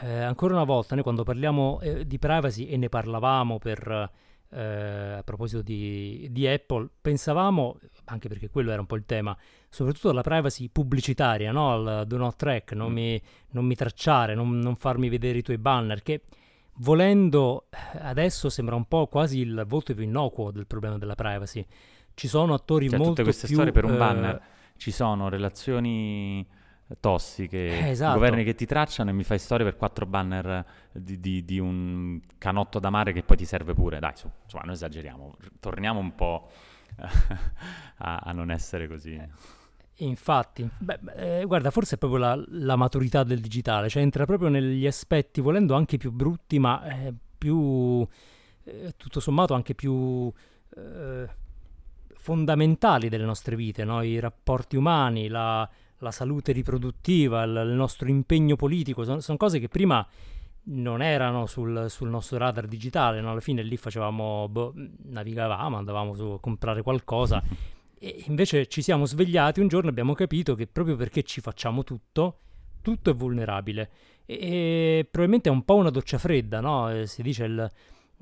eh, 0.00 0.18
ancora 0.22 0.54
una 0.54 0.64
volta 0.64 0.94
noi 0.94 1.04
quando 1.04 1.22
parliamo 1.22 1.80
eh, 1.82 2.04
di 2.04 2.18
privacy 2.18 2.64
e 2.66 2.76
ne 2.76 2.88
parlavamo 2.88 3.58
per, 3.58 4.10
eh, 4.52 5.14
a 5.18 5.22
proposito 5.22 5.62
di, 5.62 6.28
di 6.30 6.46
Apple, 6.46 6.88
pensavamo, 7.00 7.78
anche 8.04 8.28
perché 8.28 8.50
quello 8.50 8.70
era 8.70 8.80
un 8.80 8.86
po' 8.86 8.96
il 8.96 9.04
tema, 9.06 9.36
soprattutto 9.68 10.10
alla 10.10 10.22
privacy 10.22 10.68
pubblicitaria, 10.68 11.52
no? 11.52 11.72
al 11.72 12.06
do 12.06 12.16
not 12.16 12.36
track, 12.36 12.72
non, 12.72 12.90
Mm. 12.90 12.94
mi, 12.94 13.22
non 13.50 13.64
mi 13.64 13.74
tracciare, 13.74 14.34
non, 14.34 14.58
non 14.58 14.76
farmi 14.76 15.08
vedere 15.08 15.38
i 15.38 15.42
tuoi 15.42 15.58
banner, 15.58 16.02
che 16.02 16.22
volendo 16.76 17.66
eh, 17.70 17.98
adesso 18.00 18.48
sembra 18.48 18.74
un 18.74 18.86
po' 18.86 19.06
quasi 19.06 19.40
il 19.40 19.64
volto 19.66 19.94
più 19.94 20.04
innocuo 20.04 20.50
del 20.50 20.66
problema 20.66 20.98
della 20.98 21.14
privacy. 21.14 21.64
Ci 22.14 22.28
sono 22.28 22.54
attori 22.54 22.88
Cioè, 22.88 22.98
molto 22.98 23.12
tutte 23.14 23.22
queste 23.24 23.46
più, 23.46 23.56
storie 23.56 23.72
per 23.72 23.84
un 23.84 23.94
eh, 23.94 23.96
banner. 23.96 24.42
Ci 24.76 24.90
sono 24.90 25.28
relazioni 25.28 26.46
tossiche, 27.00 27.86
Eh, 27.86 27.90
esatto. 27.90 28.14
governi 28.14 28.44
che 28.44 28.54
ti 28.54 28.66
tracciano 28.66 29.10
e 29.10 29.12
mi 29.12 29.24
fai 29.24 29.38
storie 29.38 29.64
per 29.64 29.76
quattro 29.76 30.06
banner 30.06 30.64
di, 30.92 31.18
di- 31.20 31.44
di 31.44 31.58
un 31.58 32.20
canotto 32.38 32.78
da 32.78 32.90
mare 32.90 33.12
che 33.12 33.22
poi 33.22 33.36
ti 33.36 33.44
serve 33.44 33.74
pure. 33.74 33.98
Dai, 33.98 34.12
su, 34.16 34.28
insomma, 34.44 34.64
non 34.64 34.72
esageriamo, 34.74 35.36
torniamo 35.60 35.98
un 36.00 36.14
po' 36.14 36.48
a, 37.98 38.16
a 38.18 38.32
non 38.32 38.50
essere 38.50 38.88
così. 38.88 39.20
Infatti, 39.96 40.68
beh, 40.78 40.98
beh, 41.00 41.40
eh, 41.40 41.44
guarda, 41.44 41.70
forse 41.70 41.94
è 41.94 41.98
proprio 41.98 42.18
la, 42.18 42.44
la 42.48 42.76
maturità 42.76 43.22
del 43.24 43.40
digitale, 43.40 43.88
cioè 43.88 44.02
entra 44.02 44.24
proprio 44.24 44.48
negli 44.48 44.86
aspetti, 44.86 45.40
volendo 45.40 45.74
anche 45.74 45.96
più 45.96 46.10
brutti, 46.10 46.58
ma 46.58 46.82
eh, 46.84 47.14
più, 47.38 48.04
eh, 48.64 48.94
tutto 48.96 49.20
sommato, 49.20 49.54
anche 49.54 49.74
più 49.74 50.32
eh, 50.76 51.28
fondamentali 52.14 53.08
delle 53.08 53.24
nostre 53.24 53.54
vite, 53.54 53.84
no? 53.84 54.02
I 54.02 54.18
rapporti 54.18 54.76
umani, 54.76 55.28
la, 55.28 55.68
la 56.02 56.10
salute 56.10 56.52
riproduttiva, 56.52 57.42
il, 57.44 57.62
il 57.68 57.74
nostro 57.74 58.08
impegno 58.08 58.56
politico, 58.56 59.04
sono, 59.04 59.20
sono 59.20 59.38
cose 59.38 59.58
che 59.58 59.68
prima 59.68 60.06
non 60.64 61.02
erano 61.02 61.46
sul, 61.46 61.86
sul 61.88 62.08
nostro 62.08 62.38
radar 62.38 62.66
digitale, 62.66 63.20
no? 63.20 63.30
Alla 63.30 63.40
fine 63.40 63.62
lì 63.62 63.76
facevamo, 63.76 64.48
boh, 64.48 64.74
navigavamo, 65.04 65.76
andavamo 65.76 66.14
su 66.14 66.24
a 66.24 66.40
comprare 66.40 66.82
qualcosa. 66.82 67.42
E 67.98 68.24
invece 68.26 68.66
ci 68.66 68.82
siamo 68.82 69.06
svegliati 69.06 69.60
un 69.60 69.68
giorno 69.68 69.88
e 69.88 69.90
abbiamo 69.90 70.14
capito 70.14 70.54
che 70.54 70.66
proprio 70.66 70.96
perché 70.96 71.22
ci 71.22 71.40
facciamo 71.40 71.84
tutto, 71.84 72.38
tutto 72.80 73.10
è 73.10 73.14
vulnerabile. 73.14 73.90
E, 74.26 74.34
e 74.34 75.08
probabilmente 75.08 75.48
è 75.48 75.52
un 75.52 75.64
po' 75.64 75.76
una 75.76 75.90
doccia 75.90 76.18
fredda, 76.18 76.60
no? 76.60 76.90
Eh, 76.90 77.06
Si 77.06 77.22
dice 77.22 77.44
il, 77.44 77.70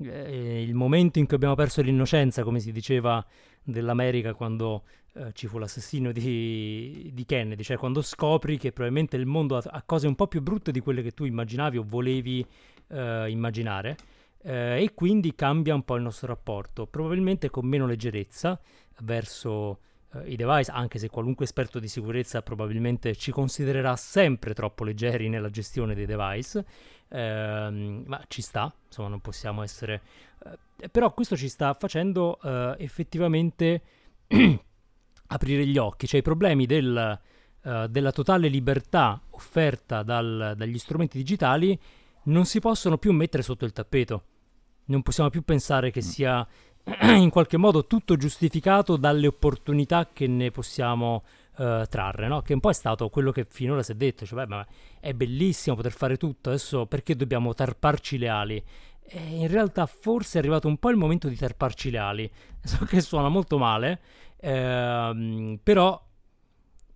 eh, 0.03 0.61
il 0.61 0.73
momento 0.75 1.19
in 1.19 1.25
cui 1.25 1.35
abbiamo 1.35 1.55
perso 1.55 1.81
l'innocenza, 1.81 2.43
come 2.43 2.59
si 2.59 2.71
diceva 2.71 3.23
dell'America 3.63 4.33
quando 4.33 4.83
eh, 5.13 5.31
ci 5.33 5.47
fu 5.47 5.57
l'assassino 5.57 6.11
di, 6.11 7.09
di 7.13 7.25
Kennedy, 7.25 7.63
cioè 7.63 7.77
quando 7.77 8.01
scopri 8.01 8.57
che 8.57 8.71
probabilmente 8.71 9.17
il 9.17 9.25
mondo 9.25 9.57
ha, 9.57 9.63
ha 9.65 9.81
cose 9.83 10.07
un 10.07 10.15
po' 10.15 10.27
più 10.27 10.41
brutte 10.41 10.71
di 10.71 10.79
quelle 10.79 11.01
che 11.01 11.11
tu 11.11 11.25
immaginavi 11.25 11.77
o 11.77 11.83
volevi 11.85 12.45
eh, 12.87 13.29
immaginare. 13.29 13.97
eh, 14.43 14.81
e 14.83 14.93
quindi 14.93 15.35
cambia 15.35 15.73
un 15.75 15.83
po' 15.83 15.95
il 15.95 16.03
nostro 16.03 16.27
rapporto, 16.27 16.87
probabilmente 16.87 17.49
con 17.49 17.65
meno 17.65 17.85
leggerezza 17.85 18.59
verso 19.01 19.79
eh, 20.13 20.31
i 20.31 20.35
device, 20.35 20.71
anche 20.71 20.99
se 20.99 21.09
qualunque 21.09 21.45
esperto 21.45 21.79
di 21.79 21.87
sicurezza 21.87 22.41
probabilmente 22.41 23.15
ci 23.15 23.31
considererà 23.31 23.95
sempre 23.95 24.53
troppo 24.53 24.83
leggeri 24.83 25.29
nella 25.29 25.49
gestione 25.49 25.93
dei 25.93 26.05
device, 26.05 26.65
ehm, 27.09 28.03
ma 28.07 28.23
ci 28.27 28.41
sta, 28.41 28.73
insomma 28.87 29.09
non 29.09 29.21
possiamo 29.21 29.61
essere... 29.63 30.01
eh, 30.79 30.89
però 30.89 31.13
questo 31.13 31.35
ci 31.37 31.49
sta 31.49 31.73
facendo 31.73 32.39
eh, 32.41 32.75
effettivamente 32.79 33.81
aprire 35.31 35.65
gli 35.65 35.77
occhi, 35.77 36.07
cioè 36.07 36.19
i 36.19 36.23
problemi 36.23 36.65
del, 36.65 37.19
eh, 37.63 37.87
della 37.89 38.11
totale 38.11 38.47
libertà 38.47 39.19
offerta 39.31 40.03
dal- 40.03 40.53
dagli 40.57 40.77
strumenti 40.77 41.17
digitali 41.17 41.77
non 42.23 42.45
si 42.45 42.59
possono 42.59 42.97
più 42.97 43.11
mettere 43.13 43.43
sotto 43.43 43.65
il 43.65 43.71
tappeto. 43.73 44.23
Non 44.85 45.01
possiamo 45.01 45.29
più 45.29 45.43
pensare 45.43 45.89
che 45.91 46.01
Mm. 46.01 46.07
sia 46.07 46.47
in 47.01 47.29
qualche 47.29 47.57
modo 47.57 47.85
tutto 47.87 48.15
giustificato 48.17 48.97
dalle 48.97 49.27
opportunità 49.27 50.09
che 50.11 50.27
ne 50.27 50.51
possiamo 50.51 51.23
eh, 51.57 51.85
trarre, 51.89 52.27
no? 52.27 52.41
Che 52.41 52.53
un 52.53 52.59
po' 52.59 52.69
è 52.69 52.73
stato 52.73 53.09
quello 53.09 53.31
che 53.31 53.45
finora 53.49 53.83
si 53.83 53.91
è 53.91 53.95
detto, 53.95 54.25
cioè, 54.25 54.45
beh, 54.45 54.65
è 54.99 55.13
bellissimo 55.13 55.75
poter 55.75 55.91
fare 55.91 56.17
tutto, 56.17 56.49
adesso 56.49 56.85
perché 56.87 57.15
dobbiamo 57.15 57.53
tarparci 57.53 58.17
le 58.17 58.27
ali? 58.29 58.63
E 59.03 59.19
in 59.19 59.47
realtà 59.47 59.85
forse 59.85 60.37
è 60.37 60.41
arrivato 60.41 60.67
un 60.67 60.77
po' 60.77 60.89
il 60.89 60.97
momento 60.97 61.27
di 61.27 61.35
tarparci 61.35 61.89
le 61.89 61.97
ali. 61.97 62.31
So 62.63 62.85
che 62.85 63.01
suona 63.01 63.27
molto 63.29 63.57
male, 63.57 63.99
ehm, 64.41 65.59
però 65.63 66.01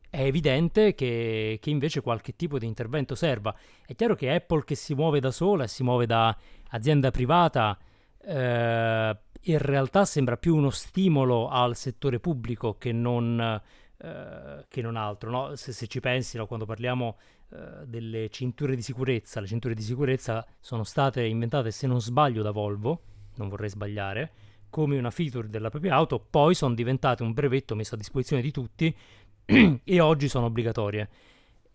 è 0.10 0.22
evidente 0.22 0.96
che, 0.96 1.58
che 1.62 1.70
invece 1.70 2.02
qualche 2.02 2.36
tipo 2.36 2.58
di 2.58 2.66
intervento 2.66 3.16
serva. 3.16 3.54
È 3.86 3.96
chiaro 3.96 4.16
che 4.16 4.34
Apple 4.34 4.64
che 4.64 4.76
si 4.76 4.94
muove 4.94 5.20
da 5.20 5.32
sola 5.32 5.66
e 5.66 5.68
si 5.68 5.84
muove 5.84 6.06
da 6.06 6.36
azienda 6.70 7.12
privata, 7.12 7.78
eh, 8.22 9.18
in 9.48 9.58
realtà 9.60 10.06
sembra 10.06 10.38
più 10.38 10.56
uno 10.56 10.70
stimolo 10.70 11.50
al 11.50 11.76
settore 11.76 12.20
pubblico 12.20 12.78
che 12.78 12.92
non, 12.92 13.62
eh, 13.98 14.66
che 14.68 14.82
non 14.82 14.96
altro. 14.96 15.30
no? 15.30 15.56
Se, 15.56 15.74
se 15.74 15.88
ci 15.88 16.00
pensi, 16.00 16.38
no, 16.38 16.48
quando 16.48 16.66
parliamo 16.66 17.18
eh, 17.52 17.86
delle 17.86 18.30
cinture 18.30 18.76
di 18.76 18.82
sicurezza, 18.82 19.40
le 19.40 19.48
cinture 19.48 19.74
di 19.74 19.82
sicurezza 19.82 20.46
sono 20.60 20.84
state 20.84 21.24
inventate, 21.26 21.72
se 21.72 21.88
non 21.88 22.02
sbaglio, 22.02 22.42
da 22.42 22.52
Volvo, 22.52 23.02
non 23.36 23.50
vorrei 23.50 23.70
sbagliare, 23.70 24.32
come 24.76 24.98
una 24.98 25.10
feature 25.10 25.48
della 25.48 25.70
propria 25.70 25.96
auto, 25.96 26.20
poi 26.20 26.54
sono 26.54 26.74
diventate 26.74 27.24
un 27.24 27.32
brevetto 27.32 27.76
messo 27.76 27.96
a 27.96 27.98
disposizione 27.98 28.42
di 28.42 28.52
tutti 28.52 28.94
e 29.82 30.00
oggi 30.02 30.28
sono 30.28 30.48
obbligatorie. 30.48 31.10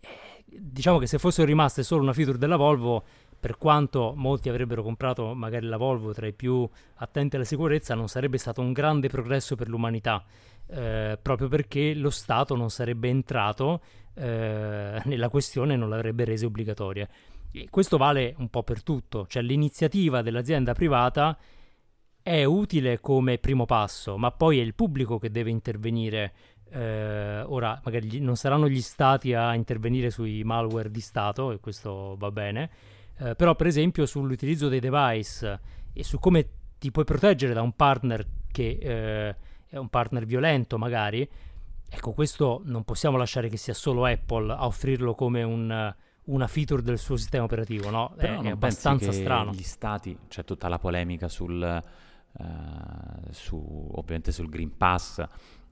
Eh, 0.01 0.09
Diciamo 0.45 0.99
che 0.99 1.07
se 1.07 1.17
fossero 1.17 1.47
rimaste 1.47 1.83
solo 1.83 2.03
una 2.03 2.13
feature 2.13 2.37
della 2.37 2.57
Volvo, 2.57 3.03
per 3.41 3.57
quanto 3.57 4.13
molti 4.15 4.51
avrebbero 4.51 4.83
comprato 4.83 5.33
magari 5.33 5.65
la 5.65 5.79
Volvo 5.79 6.13
tra 6.13 6.27
i 6.27 6.35
più 6.35 6.69
attenti 6.97 7.37
alla 7.37 7.47
sicurezza, 7.47 7.95
non 7.95 8.07
sarebbe 8.07 8.37
stato 8.37 8.61
un 8.61 8.75
grande 8.75 9.09
progresso 9.09 9.57
per 9.57 9.71
l'umanità, 9.71 10.23
eh, 10.67 11.19
proprio 11.23 11.49
perché 11.49 11.95
lo 11.95 12.11
Stato 12.11 12.55
non 12.55 12.69
sarebbe 12.69 13.09
entrato 13.09 13.81
eh, 14.13 15.01
nella 15.07 15.31
questione 15.31 15.73
e 15.73 15.77
non 15.79 15.89
l'avrebbe 15.89 16.27
rese 16.27 16.45
obbligatorie. 16.45 17.09
E 17.51 17.69
questo 17.71 17.97
vale 17.97 18.35
un 18.37 18.51
po' 18.51 18.63
per 18.63 18.83
tutto, 18.83 19.25
cioè 19.27 19.41
l'iniziativa 19.41 20.21
dell'azienda 20.21 20.75
privata 20.75 21.39
è 22.31 22.45
utile 22.45 23.01
come 23.01 23.39
primo 23.39 23.67
passo, 23.67 24.17
ma 24.17 24.31
poi 24.31 24.61
è 24.61 24.63
il 24.63 24.75
pubblico 24.75 25.19
che 25.19 25.31
deve 25.31 25.51
intervenire. 25.51 26.33
Eh, 26.71 27.43
ora, 27.43 27.81
magari 27.85 28.07
gli- 28.07 28.21
non 28.21 28.37
saranno 28.37 28.69
gli 28.69 28.81
stati 28.81 29.35
a 29.35 29.55
intervenire 29.57 30.11
sui 30.11 30.45
malware 30.45 30.91
di 30.93 31.01
Stato, 31.01 31.51
e 31.51 31.59
questo 31.59 32.15
va 32.17 32.31
bene, 32.31 32.71
eh, 33.19 33.35
però 33.35 33.57
per 33.57 33.67
esempio 33.67 34.07
sull'utilizzo 34.07 34.69
dei 34.69 34.79
device 34.79 35.61
e 35.93 36.05
su 36.05 36.21
come 36.21 36.47
ti 36.79 36.93
puoi 36.93 37.05
proteggere 37.05 37.53
da 37.53 37.63
un 37.63 37.73
partner 37.73 38.25
che 38.53 38.79
eh, 38.81 39.37
è 39.69 39.77
un 39.77 39.89
partner 39.89 40.25
violento 40.25 40.79
magari, 40.79 41.29
ecco 41.89 42.13
questo 42.13 42.63
non 42.65 42.85
possiamo 42.85 43.17
lasciare 43.17 43.49
che 43.49 43.57
sia 43.57 43.75
solo 43.75 44.05
Apple 44.05 44.53
a 44.53 44.67
offrirlo 44.67 45.17
come 45.17 45.43
un, 45.43 45.95
una 46.25 46.47
feature 46.47 46.83
del 46.83 46.99
suo 46.99 47.17
sistema 47.17 47.45
operativo, 47.45 47.91
no? 47.91 48.13
Però 48.17 48.41
è, 48.41 48.45
è 48.47 48.51
abbastanza 48.51 49.11
strano. 49.11 49.51
Gli 49.51 49.65
stati, 49.65 50.17
c'è 50.29 50.45
tutta 50.45 50.69
la 50.69 50.79
polemica 50.79 51.29
sul, 51.29 51.83
eh, 52.39 53.33
su, 53.33 53.57
ovviamente 53.93 54.33
sul 54.33 54.49
Green 54.49 54.77
Pass. 54.77 55.19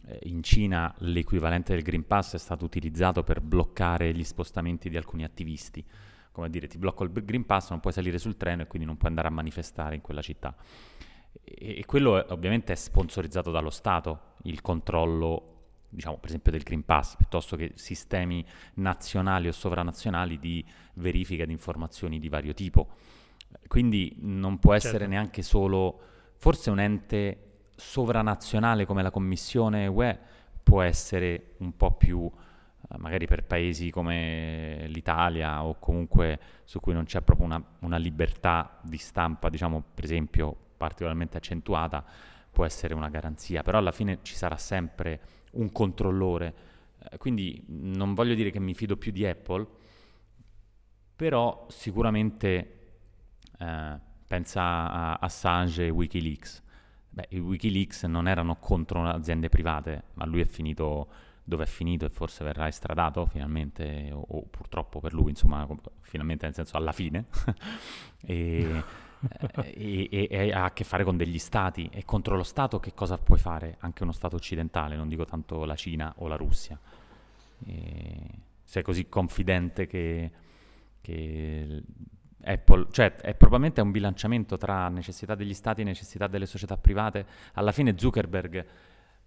Eh, 0.07 0.19
In 0.25 0.43
Cina 0.43 0.95
l'equivalente 0.99 1.75
del 1.75 1.83
Green 1.83 2.07
Pass 2.07 2.35
è 2.35 2.39
stato 2.39 2.65
utilizzato 2.65 3.23
per 3.23 3.41
bloccare 3.41 4.13
gli 4.15 4.25
spostamenti 4.25 4.89
di 4.89 4.97
alcuni 4.97 5.25
attivisti. 5.25 5.85
Come 6.33 6.51
dire, 6.51 6.69
ti 6.69 6.79
blocco 6.79 7.03
il 7.05 7.11
Green 7.11 7.47
Pass, 7.47 7.71
non 7.71 7.81
puoi 7.81 7.93
salire 7.93 8.19
sul 8.19 8.37
treno 8.37 8.63
e 8.63 8.67
quindi 8.67 8.87
non 8.87 8.97
puoi 8.97 9.11
andare 9.11 9.29
a 9.29 9.33
manifestare 9.33 9.97
in 9.97 10.01
quella 10.01 10.23
città. 10.23 10.55
E, 11.45 11.79
e 11.79 11.85
quello 11.85 12.19
è- 12.19 12.33
ovviamente 12.33 12.73
è 12.73 12.77
sponsorizzato 12.77 13.51
dallo 13.51 13.71
Stato, 13.71 14.35
il 14.45 14.61
controllo, 14.61 15.55
diciamo, 15.89 16.17
per 16.19 16.29
esempio 16.29 16.53
del 16.53 16.63
Green 16.63 16.85
Pass, 16.85 17.17
piuttosto 17.17 17.57
che 17.57 17.73
sistemi 17.75 18.45
nazionali 18.75 19.49
o 19.49 19.53
sovranazionali 19.53 20.39
di 20.39 20.65
verifica 20.95 21.45
di 21.45 21.53
informazioni 21.53 22.21
di 22.21 22.29
vario 22.29 22.55
tipo. 22.55 22.89
Quindi 23.67 24.15
non 24.21 24.59
può 24.59 24.75
essere 24.75 24.99
Certo. 24.99 25.09
neanche 25.13 25.43
solo, 25.43 26.01
forse 26.39 26.71
un 26.71 26.79
ente 26.79 27.43
sovranazionale 27.75 28.87
come 28.87 29.03
la 29.03 29.11
Commissione 29.11 29.87
UE 29.87 30.19
può 30.63 30.83
essere 30.83 31.55
un 31.59 31.77
po' 31.77 31.93
più, 31.93 32.31
eh, 32.91 32.99
magari 32.99 33.27
per 33.27 33.45
paesi 33.45 33.91
come 33.91 34.87
l'Italia 34.89 35.65
o 35.65 35.79
comunque 35.79 36.39
su 36.65 36.81
cui 36.81 36.93
non 36.93 37.05
c'è 37.05 37.23
proprio 37.23 37.47
una, 37.47 37.63
una 37.81 37.97
libertà 37.97 38.79
di 38.83 38.99
stampa, 38.99 39.49
diciamo 39.49 39.83
per 39.95 40.05
esempio 40.05 40.55
particolarmente 40.77 41.37
accentuata, 41.37 42.05
può 42.51 42.65
essere 42.65 42.95
una 42.95 43.09
garanzia, 43.09 43.63
però 43.63 43.79
alla 43.79 43.93
fine 43.93 44.21
ci 44.23 44.35
sarà 44.35 44.57
sempre 44.57 45.21
un 45.53 45.71
controllore. 45.73 46.55
Eh, 47.11 47.17
Quindi 47.19 47.63
non 47.67 48.15
voglio 48.15 48.35
dire 48.35 48.51
che 48.51 48.61
mi 48.61 48.75
fido 48.75 48.97
più 48.97 49.11
di 49.11 49.27
Apple, 49.27 49.67
però 51.17 51.67
sicuramente 51.69 52.77
eh, 53.59 54.07
pensa 54.29 54.63
a 54.63 55.15
Assange 55.15 55.87
e 55.87 55.91
Wikileaks. 55.91 56.63
Beh, 57.09 57.27
i 57.31 57.39
Wikileaks 57.39 58.05
non 58.05 58.29
erano 58.29 58.57
contro 58.57 59.03
aziende 59.05 59.49
private, 59.49 60.05
ma 60.15 60.25
lui 60.27 60.43
è 60.43 60.47
finito 60.47 61.09
dove 61.43 61.65
è 61.65 61.67
finito 61.67 62.05
e 62.05 62.11
forse 62.11 62.45
verrà 62.45 62.69
estradato 62.69 63.25
finalmente, 63.25 64.11
o, 64.13 64.23
o 64.29 64.43
purtroppo 64.43 65.01
per 65.01 65.15
lui, 65.15 65.31
insomma, 65.31 65.67
finalmente 66.03 66.45
nel 66.45 66.55
senso 66.55 66.77
alla 66.77 66.93
fine. 66.93 67.25
e, 68.21 68.83
e- 69.65 70.09
e- 70.11 70.29
e 70.31 70.53
ha 70.53 70.65
a 70.65 70.73
che 70.73 70.85
fare 70.85 71.05
con 71.05 71.17
degli 71.17 71.39
stati 71.39 71.89
e 71.91 72.05
contro 72.05 72.37
lo 72.37 72.43
Stato 72.43 72.79
che 72.79 72.93
cosa 72.93 73.17
puoi 73.17 73.39
fare? 73.39 73.77
Anche 73.81 74.03
uno 74.03 74.13
Stato 74.13 74.37
occidentale, 74.37 74.95
non 74.95 75.09
dico 75.09 75.25
tanto 75.25 75.65
la 75.65 75.75
Cina 75.75 76.13
o 76.19 76.29
la 76.29 76.37
Russia. 76.37 76.79
Sei 78.63 78.83
così 78.83 79.09
confidente 79.09 79.87
che, 79.87 80.31
che 81.01 81.83
Apple, 82.49 82.87
cioè 82.91 83.15
è 83.17 83.35
probabilmente 83.35 83.83
un 83.83 83.91
bilanciamento 83.91 84.57
tra 84.57 84.89
necessità 84.89 85.35
degli 85.35 85.53
stati 85.53 85.83
e 85.83 85.85
necessità 85.85 86.27
delle 86.27 86.47
società 86.47 86.79
private. 86.79 87.27
Alla 87.55 87.73
fine 87.73 87.95
Zuckerberg, 87.97 88.65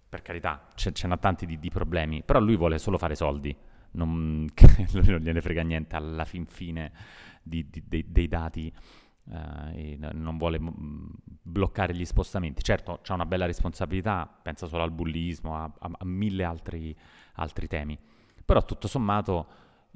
per 0.08 0.22
carità, 0.22 0.66
ce, 0.74 0.92
ce 0.92 1.06
n'ha 1.06 1.16
tanti 1.16 1.46
di, 1.46 1.58
di 1.58 1.70
problemi, 1.70 2.22
però 2.22 2.40
lui 2.40 2.56
vuole 2.56 2.78
solo 2.78 2.98
fare 2.98 3.14
soldi, 3.14 3.56
non, 3.92 4.46
lui 4.92 5.06
non 5.06 5.20
gliene 5.20 5.40
frega 5.40 5.62
niente 5.62 5.94
alla 5.94 6.24
fin 6.24 6.46
fine 6.46 6.90
di- 7.42 7.68
di- 7.70 7.84
dei, 7.86 8.04
dei 8.08 8.26
dati 8.28 8.72
eh, 9.30 9.96
non 10.12 10.36
vuole 10.36 10.60
mm, 10.60 11.06
bloccare 11.42 11.94
gli 11.94 12.04
spostamenti. 12.04 12.62
Certo, 12.62 12.98
c'ha 13.02 13.14
una 13.14 13.26
bella 13.26 13.46
responsabilità, 13.46 14.28
pensa 14.42 14.66
solo 14.66 14.82
al 14.82 14.90
bullismo, 14.90 15.56
a, 15.56 15.72
a- 15.78 15.90
a 15.98 16.04
mille 16.04 16.42
altri, 16.42 16.94
altri 17.34 17.68
temi. 17.68 17.96
Però 18.44 18.64
tutto 18.64 18.88
sommato 18.88 19.46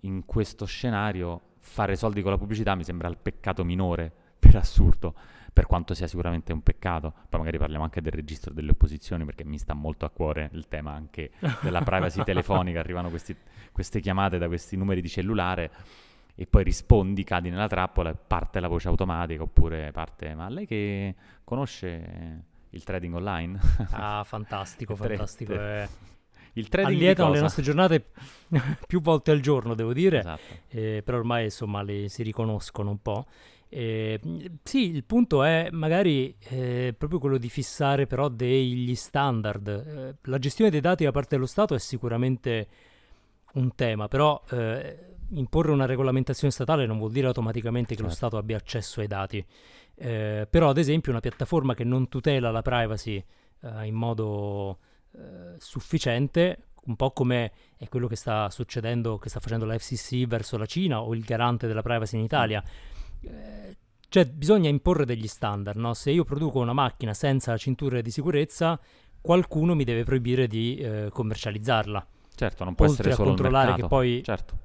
in 0.03 0.25
questo 0.25 0.65
scenario 0.65 1.55
fare 1.66 1.96
soldi 1.96 2.22
con 2.22 2.31
la 2.31 2.38
pubblicità 2.38 2.74
mi 2.74 2.85
sembra 2.85 3.09
il 3.09 3.18
peccato 3.20 3.64
minore, 3.64 4.11
per 4.38 4.57
assurdo, 4.57 5.14
per 5.52 5.66
quanto 5.66 5.94
sia 5.94 6.07
sicuramente 6.07 6.52
un 6.52 6.62
peccato. 6.62 7.12
Poi 7.29 7.40
magari 7.40 7.59
parliamo 7.59 7.85
anche 7.85 8.00
del 8.00 8.12
registro 8.12 8.52
delle 8.55 8.70
opposizioni, 8.70 9.24
perché 9.24 9.44
mi 9.44 9.59
sta 9.59 9.74
molto 9.74 10.05
a 10.05 10.11
cuore 10.11 10.50
il 10.52 10.68
tema 10.68 10.92
anche 10.92 11.33
della 11.61 11.83
privacy 11.83 12.22
telefonica, 12.24 12.81
arrivano 12.81 13.11
questi- 13.11 13.37
queste 13.72 14.00
chiamate 14.00 14.38
da 14.38 14.46
questi 14.46 14.76
numeri 14.76 15.00
di 15.00 15.09
cellulare 15.09 15.70
e 16.35 16.46
poi 16.46 16.62
rispondi, 16.64 17.24
cadi 17.24 17.48
nella 17.50 17.66
trappola 17.66 18.11
e 18.11 18.14
parte 18.14 18.61
la 18.61 18.68
voce 18.68 18.88
automatica 18.88 19.42
oppure 19.42 19.90
parte, 19.92 20.35
ma 20.35 20.48
lei 20.48 20.66
che 20.66 21.14
conosce 21.44 22.42
il 22.70 22.85
trading 22.85 23.14
online? 23.14 23.59
Ah, 23.90 24.22
fantastico, 24.24 24.94
fantastico. 24.96 25.55
eh. 25.55 25.88
Il 26.57 26.69
trading 26.69 26.97
di 26.97 27.05
Allietano 27.05 27.33
le 27.33 27.40
nostre 27.40 27.62
giornate 27.62 28.07
più 28.87 29.01
volte 29.01 29.31
al 29.31 29.40
giorno, 29.40 29.75
devo 29.75 29.92
dire. 29.92 30.19
Esatto. 30.21 30.55
eh, 30.69 31.03
però 31.05 31.19
ormai 31.19 31.45
insomma 31.45 31.83
le 31.83 32.09
si 32.09 32.23
riconoscono 32.23 32.90
un 32.90 33.01
po'. 33.01 33.27
Eh, 33.69 34.21
sì, 34.62 34.90
il 34.95 35.05
punto 35.05 35.42
è 35.42 35.69
magari 35.73 36.35
eh, 36.49 36.95
proprio 36.97 37.19
quello 37.19 37.37
di 37.37 37.49
fissare 37.49 38.07
però 38.07 38.29
degli 38.29 38.95
standard. 38.95 39.69
Eh, 39.69 40.14
la 40.23 40.38
gestione 40.38 40.71
dei 40.71 40.81
dati 40.81 41.05
da 41.05 41.11
parte 41.11 41.35
dello 41.35 41.47
Stato 41.47 41.75
è 41.75 41.79
sicuramente 41.79 42.69
un 43.55 43.75
tema, 43.75 44.09
però 44.09 44.40
eh, 44.51 45.16
imporre 45.31 45.73
una 45.73 45.87
regolamentazione 45.87 46.53
statale 46.53 46.87
non 46.87 46.99
vuol 46.99 47.11
dire 47.11 47.27
automaticamente 47.27 47.95
che 47.95 48.03
lo 48.03 48.09
Certo. 48.09 48.27
Stato 48.27 48.37
abbia 48.38 48.57
accesso 48.57 49.01
ai 49.01 49.09
dati. 49.09 49.45
Eh, 49.95 50.47
però 50.49 50.71
ad 50.71 50.79
esempio 50.79 51.11
una 51.11 51.21
piattaforma 51.21 51.75
che 51.75 51.85
non 51.85 52.09
tutela 52.09 52.51
la 52.51 52.62
privacy 52.62 53.23
eh, 53.62 53.87
in 53.87 53.95
modo 53.95 54.79
eh, 55.16 55.55
sufficiente, 55.59 56.68
un 56.87 56.96
po' 56.96 57.11
come 57.12 57.52
è 57.76 57.88
quello 57.88 58.07
che 58.07 58.16
sta 58.16 58.50
succedendo, 58.50 59.18
che 59.18 59.29
sta 59.29 59.40
facendo 59.40 59.64
la 59.64 59.76
FCC 59.76 60.26
verso 60.26 60.57
la 60.57 60.66
Cina 60.66 61.00
o 61.00 61.14
il 61.14 61.22
garante 61.22 61.66
della 61.66 61.83
privacy 61.83 62.16
in 62.16 62.24
Italia. 62.24 62.62
Eh, 63.20 63.76
cioè, 64.09 64.26
bisogna 64.26 64.68
imporre 64.68 65.05
degli 65.05 65.26
standard, 65.26 65.79
no? 65.79 65.92
Se 65.94 66.11
io 66.11 66.24
produco 66.24 66.61
una 66.61 66.72
macchina 66.72 67.12
senza 67.12 67.57
cinture 67.57 68.02
di 68.02 68.11
sicurezza, 68.11 68.79
qualcuno 69.20 69.74
mi 69.74 69.85
deve 69.85 70.05
proibire 70.05 70.46
di 70.46 70.76
eh, 70.76 71.09
commercializzarla. 71.11 72.07
Certo, 72.35 72.64
non 72.64 72.74
può 72.74 72.87
Oltre 72.87 73.09
essere 73.09 73.14
a 73.14 73.16
solo 73.16 73.31
il 73.31 73.37
controllare 73.37 73.74
che 73.74 73.87
poi- 73.88 74.22
Certo. 74.22 74.59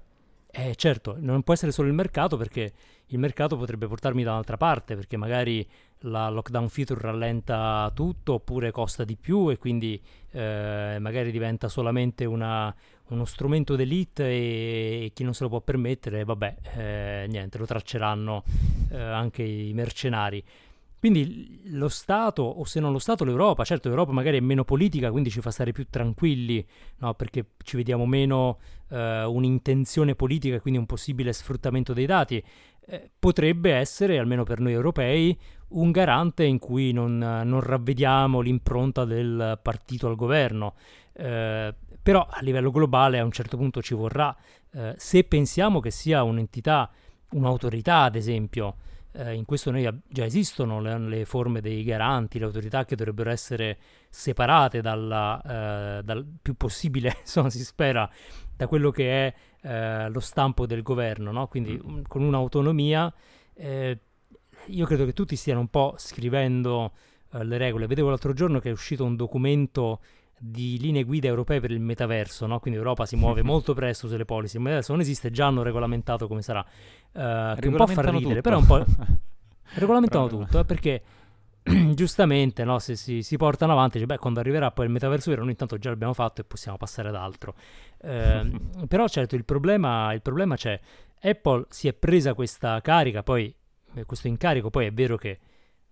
Eh, 0.53 0.75
certo, 0.75 1.15
non 1.17 1.43
può 1.43 1.53
essere 1.53 1.71
solo 1.71 1.87
il 1.87 1.93
mercato 1.93 2.35
perché 2.35 2.73
il 3.07 3.19
mercato 3.19 3.55
potrebbe 3.55 3.87
portarmi 3.87 4.21
da 4.23 4.31
un'altra 4.31 4.57
parte, 4.57 4.95
perché 4.95 5.15
magari 5.15 5.65
la 5.99 6.29
lockdown 6.29 6.67
feature 6.67 6.99
rallenta 6.99 7.89
tutto 7.93 8.33
oppure 8.33 8.71
costa 8.71 9.05
di 9.05 9.15
più 9.15 9.49
e 9.49 9.57
quindi 9.57 10.01
eh, 10.31 10.97
magari 10.99 11.31
diventa 11.31 11.69
solamente 11.69 12.25
una- 12.25 12.73
uno 13.09 13.25
strumento 13.25 13.75
d'elite 13.77 14.23
e, 14.25 15.05
e 15.05 15.11
chi 15.13 15.23
non 15.23 15.33
se 15.33 15.43
lo 15.43 15.49
può 15.49 15.61
permettere, 15.61 16.23
vabbè, 16.25 16.55
eh, 16.75 17.25
niente, 17.29 17.57
lo 17.57 17.65
tracceranno 17.65 18.43
eh, 18.91 18.97
anche 18.99 19.43
i 19.43 19.71
mercenari. 19.73 20.43
Quindi 21.01 21.61
lo 21.71 21.89
Stato, 21.89 22.43
o 22.43 22.63
se 22.63 22.79
non 22.79 22.91
lo 22.91 22.99
Stato, 22.99 23.23
l'Europa, 23.23 23.63
certo 23.63 23.87
l'Europa 23.87 24.11
magari 24.11 24.37
è 24.37 24.39
meno 24.39 24.63
politica, 24.63 25.09
quindi 25.09 25.31
ci 25.31 25.41
fa 25.41 25.49
stare 25.49 25.71
più 25.71 25.87
tranquilli, 25.89 26.63
no? 26.97 27.15
perché 27.15 27.53
ci 27.63 27.75
vediamo 27.75 28.05
meno 28.05 28.59
eh, 28.87 29.23
un'intenzione 29.23 30.13
politica 30.13 30.57
e 30.57 30.59
quindi 30.59 30.79
un 30.79 30.85
possibile 30.85 31.33
sfruttamento 31.33 31.93
dei 31.93 32.05
dati, 32.05 32.43
eh, 32.85 33.09
potrebbe 33.17 33.73
essere, 33.73 34.19
almeno 34.19 34.43
per 34.43 34.59
noi 34.59 34.73
europei, 34.73 35.35
un 35.69 35.89
garante 35.89 36.43
in 36.43 36.59
cui 36.59 36.91
non, 36.91 37.17
non 37.17 37.61
ravvediamo 37.61 38.39
l'impronta 38.39 39.03
del 39.03 39.57
partito 39.59 40.07
al 40.07 40.15
governo. 40.15 40.75
Eh, 41.13 41.73
però 42.03 42.27
a 42.29 42.41
livello 42.41 42.69
globale 42.69 43.17
a 43.17 43.23
un 43.23 43.31
certo 43.31 43.57
punto 43.57 43.81
ci 43.81 43.95
vorrà, 43.95 44.37
eh, 44.73 44.93
se 44.97 45.23
pensiamo 45.23 45.79
che 45.79 45.89
sia 45.89 46.21
un'entità, 46.21 46.91
un'autorità 47.31 48.01
ad 48.01 48.15
esempio, 48.15 48.75
eh, 49.13 49.33
in 49.33 49.45
questo 49.45 49.71
noi 49.71 49.85
ab- 49.85 50.01
già 50.07 50.25
esistono 50.25 50.79
le, 50.81 50.97
le 50.97 51.25
forme 51.25 51.61
dei 51.61 51.83
garanti, 51.83 52.39
le 52.39 52.45
autorità 52.45 52.85
che 52.85 52.95
dovrebbero 52.95 53.29
essere 53.29 53.77
separate 54.09 54.81
dalla, 54.81 55.97
eh, 55.99 56.03
dal 56.03 56.25
più 56.41 56.55
possibile, 56.55 57.17
insomma, 57.21 57.49
si 57.49 57.63
spera, 57.63 58.09
da 58.55 58.67
quello 58.67 58.91
che 58.91 59.27
è 59.27 59.33
eh, 59.63 60.09
lo 60.09 60.19
stampo 60.19 60.65
del 60.65 60.81
governo, 60.83 61.31
no? 61.31 61.47
quindi 61.47 61.73
Mm. 61.73 61.87
un- 61.89 62.01
con 62.07 62.21
un'autonomia. 62.23 63.13
eh, 63.53 63.99
io 64.67 64.85
credo 64.85 65.05
che 65.05 65.13
tutti 65.13 65.35
stiano 65.35 65.59
un 65.59 65.69
po' 65.69 65.95
scrivendo 65.97 66.91
eh, 67.33 67.43
le 67.43 67.57
regole. 67.57 67.87
Vedevo 67.87 68.09
l'altro 68.09 68.33
giorno 68.33 68.59
che 68.59 68.69
è 68.69 68.71
uscito 68.71 69.03
un 69.03 69.15
documento 69.15 70.01
di 70.43 70.79
linee 70.79 71.03
guida 71.03 71.27
europee 71.27 71.59
per 71.59 71.69
il 71.69 71.79
metaverso, 71.79 72.47
no? 72.47 72.59
quindi 72.59 72.79
Europa 72.79 73.05
si 73.05 73.15
muove 73.17 73.43
molto 73.43 73.73
presto 73.73 74.07
sulle 74.07 74.25
policy. 74.25 74.57
Il 74.57 74.63
metaverso 74.63 74.91
non 74.91 75.01
esiste, 75.01 75.29
già 75.29 75.45
hanno 75.47 75.61
regolamentato 75.61 76.27
come 76.27 76.41
sarà, 76.41 76.65
eh, 77.11 77.55
che 77.59 77.67
un 77.67 77.75
po' 77.75 77.87
fa 77.87 78.01
ridere, 78.01 78.41
tutto. 78.41 78.41
però 78.41 78.57
un 78.57 78.65
po'... 78.65 78.85
regolamentano 79.73 80.27
Proprio. 80.27 80.45
tutto, 80.45 80.59
eh, 80.59 80.65
perché 80.65 81.01
giustamente 81.93 82.63
no, 82.63 82.79
se 82.79 82.95
si, 82.95 83.21
si 83.21 83.37
portano 83.37 83.73
avanti, 83.73 83.97
dice, 83.97 84.07
beh, 84.07 84.17
quando 84.17 84.39
arriverà 84.39 84.71
poi 84.71 84.85
il 84.85 84.91
metaverso 84.91 85.29
vero, 85.29 85.43
noi 85.43 85.51
intanto 85.51 85.77
già 85.77 85.89
l'abbiamo 85.89 86.13
fatto 86.13 86.41
e 86.41 86.43
possiamo 86.43 86.77
passare 86.77 87.09
ad 87.09 87.15
altro. 87.15 87.53
Ehm, 88.01 88.87
però 88.89 89.07
certo 89.07 89.35
il 89.35 89.45
problema, 89.45 90.11
il 90.13 90.21
problema 90.21 90.55
c'è. 90.55 90.79
Apple 91.21 91.65
si 91.69 91.87
è 91.87 91.93
presa 91.93 92.33
questa 92.33 92.81
carica, 92.81 93.21
poi 93.21 93.53
eh, 93.93 94.05
questo 94.05 94.27
incarico, 94.27 94.71
poi 94.71 94.87
è 94.87 94.91
vero 94.91 95.17
che 95.17 95.39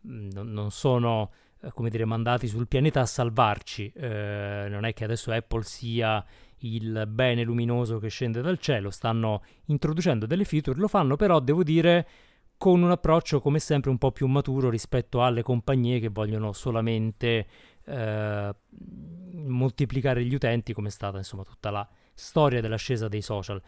mh, 0.01 0.29
non, 0.33 0.51
non 0.51 0.71
sono, 0.71 1.29
eh, 1.29 1.33
come 1.73 1.89
dire, 1.89 2.05
mandati 2.05 2.47
sul 2.47 2.67
pianeta 2.67 3.01
a 3.01 3.05
salvarci. 3.05 3.91
Eh, 3.95 4.67
non 4.69 4.85
è 4.85 4.93
che 4.93 5.03
adesso 5.03 5.31
Apple 5.31 5.63
sia 5.63 6.23
il 6.59 7.05
bene 7.07 7.43
luminoso 7.43 7.99
che 7.99 8.09
scende 8.09 8.41
dal 8.41 8.59
cielo, 8.59 8.89
stanno 8.89 9.43
introducendo 9.65 10.25
delle 10.25 10.43
feature, 10.43 10.79
lo 10.79 10.87
fanno 10.87 11.15
però, 11.15 11.39
devo 11.39 11.63
dire, 11.63 12.07
con 12.57 12.81
un 12.81 12.91
approccio 12.91 13.39
come 13.39 13.59
sempre 13.59 13.89
un 13.89 13.97
po' 13.97 14.11
più 14.11 14.27
maturo 14.27 14.69
rispetto 14.69 15.23
alle 15.23 15.41
compagnie 15.43 15.99
che 15.99 16.09
vogliono 16.09 16.51
solamente 16.51 17.47
eh, 17.85 18.55
moltiplicare 19.31 20.23
gli 20.25 20.33
utenti, 20.33 20.73
come 20.73 20.89
è 20.89 20.91
stata 20.91 21.17
insomma 21.17 21.43
tutta 21.43 21.69
la 21.69 21.87
storia 22.13 22.59
dell'ascesa 22.59 23.07
dei 23.07 23.21
social. 23.21 23.61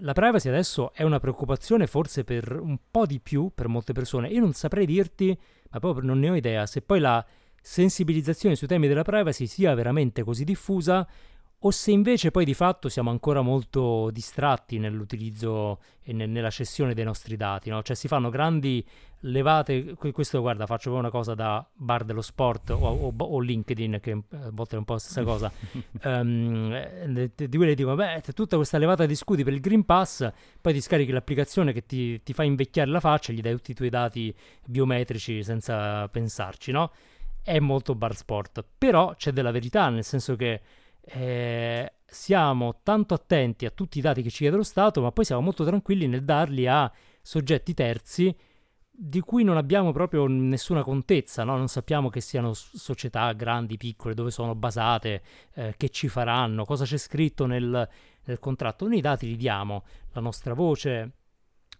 La 0.00 0.12
privacy 0.12 0.48
adesso 0.48 0.92
è 0.92 1.04
una 1.04 1.20
preoccupazione 1.20 1.86
forse 1.86 2.24
per 2.24 2.58
un 2.58 2.76
po' 2.90 3.06
di 3.06 3.20
più 3.20 3.52
per 3.54 3.68
molte 3.68 3.92
persone. 3.92 4.28
Io 4.28 4.40
non 4.40 4.52
saprei 4.52 4.84
dirti, 4.84 5.38
ma 5.70 5.78
proprio 5.78 6.06
non 6.06 6.18
ne 6.18 6.30
ho 6.30 6.34
idea, 6.34 6.66
se 6.66 6.82
poi 6.82 7.00
la 7.00 7.24
sensibilizzazione 7.60 8.54
sui 8.54 8.68
temi 8.68 8.86
della 8.86 9.02
privacy 9.02 9.46
sia 9.46 9.74
veramente 9.74 10.22
così 10.22 10.44
diffusa 10.44 11.06
o 11.60 11.70
se 11.70 11.90
invece 11.90 12.30
poi 12.30 12.44
di 12.44 12.54
fatto 12.54 12.88
siamo 12.88 13.10
ancora 13.10 13.40
molto 13.40 14.10
distratti 14.10 14.78
nell'utilizzo 14.78 15.80
e 16.02 16.12
ne- 16.12 16.26
nella 16.26 16.50
cessione 16.50 16.94
dei 16.94 17.04
nostri 17.04 17.36
dati, 17.36 17.70
no? 17.70 17.82
Cioè 17.82 17.96
si 17.96 18.06
fanno 18.08 18.28
grandi 18.30 18.84
levate, 19.20 19.94
que- 19.94 20.12
questo 20.12 20.40
guarda 20.40 20.66
faccio 20.66 20.90
proprio 20.90 21.00
una 21.00 21.10
cosa 21.10 21.34
da 21.34 21.66
bar 21.74 22.04
dello 22.04 22.20
sport 22.20 22.70
o, 22.70 22.76
o- 22.76 23.14
o 23.18 23.40
LinkedIn 23.40 23.98
che 24.00 24.10
eh, 24.10 24.24
a 24.36 24.50
volte 24.52 24.76
è 24.76 24.78
un 24.78 24.84
po' 24.84 24.92
la 24.92 24.98
stessa 24.98 25.22
cosa, 25.24 25.50
Ehm, 26.02 26.72
eh, 26.72 27.30
di 27.34 27.48
di 27.48 27.56
quelle 27.56 27.70
che 27.72 27.76
dicono, 27.76 27.96
beh, 27.96 28.22
tutta 28.34 28.56
questa 28.56 28.78
levata 28.78 29.06
di 29.06 29.14
scudi 29.16 29.42
per 29.42 29.52
il 29.54 29.60
Green 29.60 29.84
Pass, 29.84 30.30
poi 30.60 30.72
ti 30.74 30.80
scarichi 30.80 31.10
l'applicazione 31.10 31.72
che 31.72 31.86
ti, 31.86 32.22
ti 32.22 32.32
fa 32.32 32.44
invecchiare 32.44 32.90
la 32.90 33.00
faccia 33.00 33.32
gli 33.32 33.40
dai 33.40 33.54
tutti 33.54 33.70
i 33.72 33.74
tuoi 33.74 33.88
dati 33.88 34.32
biometrici 34.66 35.42
senza 35.42 36.06
pensarci, 36.08 36.70
no? 36.70 36.90
È 37.42 37.58
molto 37.60 37.94
bar 37.94 38.14
sport, 38.14 38.64
però 38.76 39.14
c'è 39.16 39.30
della 39.32 39.50
verità, 39.52 39.88
nel 39.88 40.04
senso 40.04 40.36
che 40.36 40.60
eh, 41.08 41.92
siamo 42.04 42.80
tanto 42.82 43.14
attenti 43.14 43.64
a 43.64 43.70
tutti 43.70 43.98
i 43.98 44.00
dati 44.00 44.22
che 44.22 44.30
ci 44.30 44.38
chiede 44.38 44.56
lo 44.56 44.62
Stato, 44.62 45.00
ma 45.00 45.12
poi 45.12 45.24
siamo 45.24 45.42
molto 45.42 45.64
tranquilli 45.64 46.06
nel 46.06 46.24
darli 46.24 46.66
a 46.66 46.90
soggetti 47.22 47.74
terzi 47.74 48.36
di 48.98 49.20
cui 49.20 49.44
non 49.44 49.58
abbiamo 49.58 49.92
proprio 49.92 50.26
nessuna 50.26 50.82
contezza, 50.82 51.44
no? 51.44 51.56
non 51.56 51.68
sappiamo 51.68 52.08
che 52.08 52.22
siano 52.22 52.54
società 52.54 53.30
grandi, 53.34 53.76
piccole, 53.76 54.14
dove 54.14 54.30
sono 54.30 54.54
basate, 54.54 55.22
eh, 55.54 55.74
che 55.76 55.90
ci 55.90 56.08
faranno, 56.08 56.64
cosa 56.64 56.84
c'è 56.84 56.96
scritto 56.96 57.44
nel, 57.44 57.88
nel 58.24 58.38
contratto. 58.38 58.86
Noi 58.88 58.98
i 58.98 59.02
dati 59.02 59.26
li 59.26 59.36
diamo, 59.36 59.84
la 60.12 60.22
nostra 60.22 60.54
voce, 60.54 61.12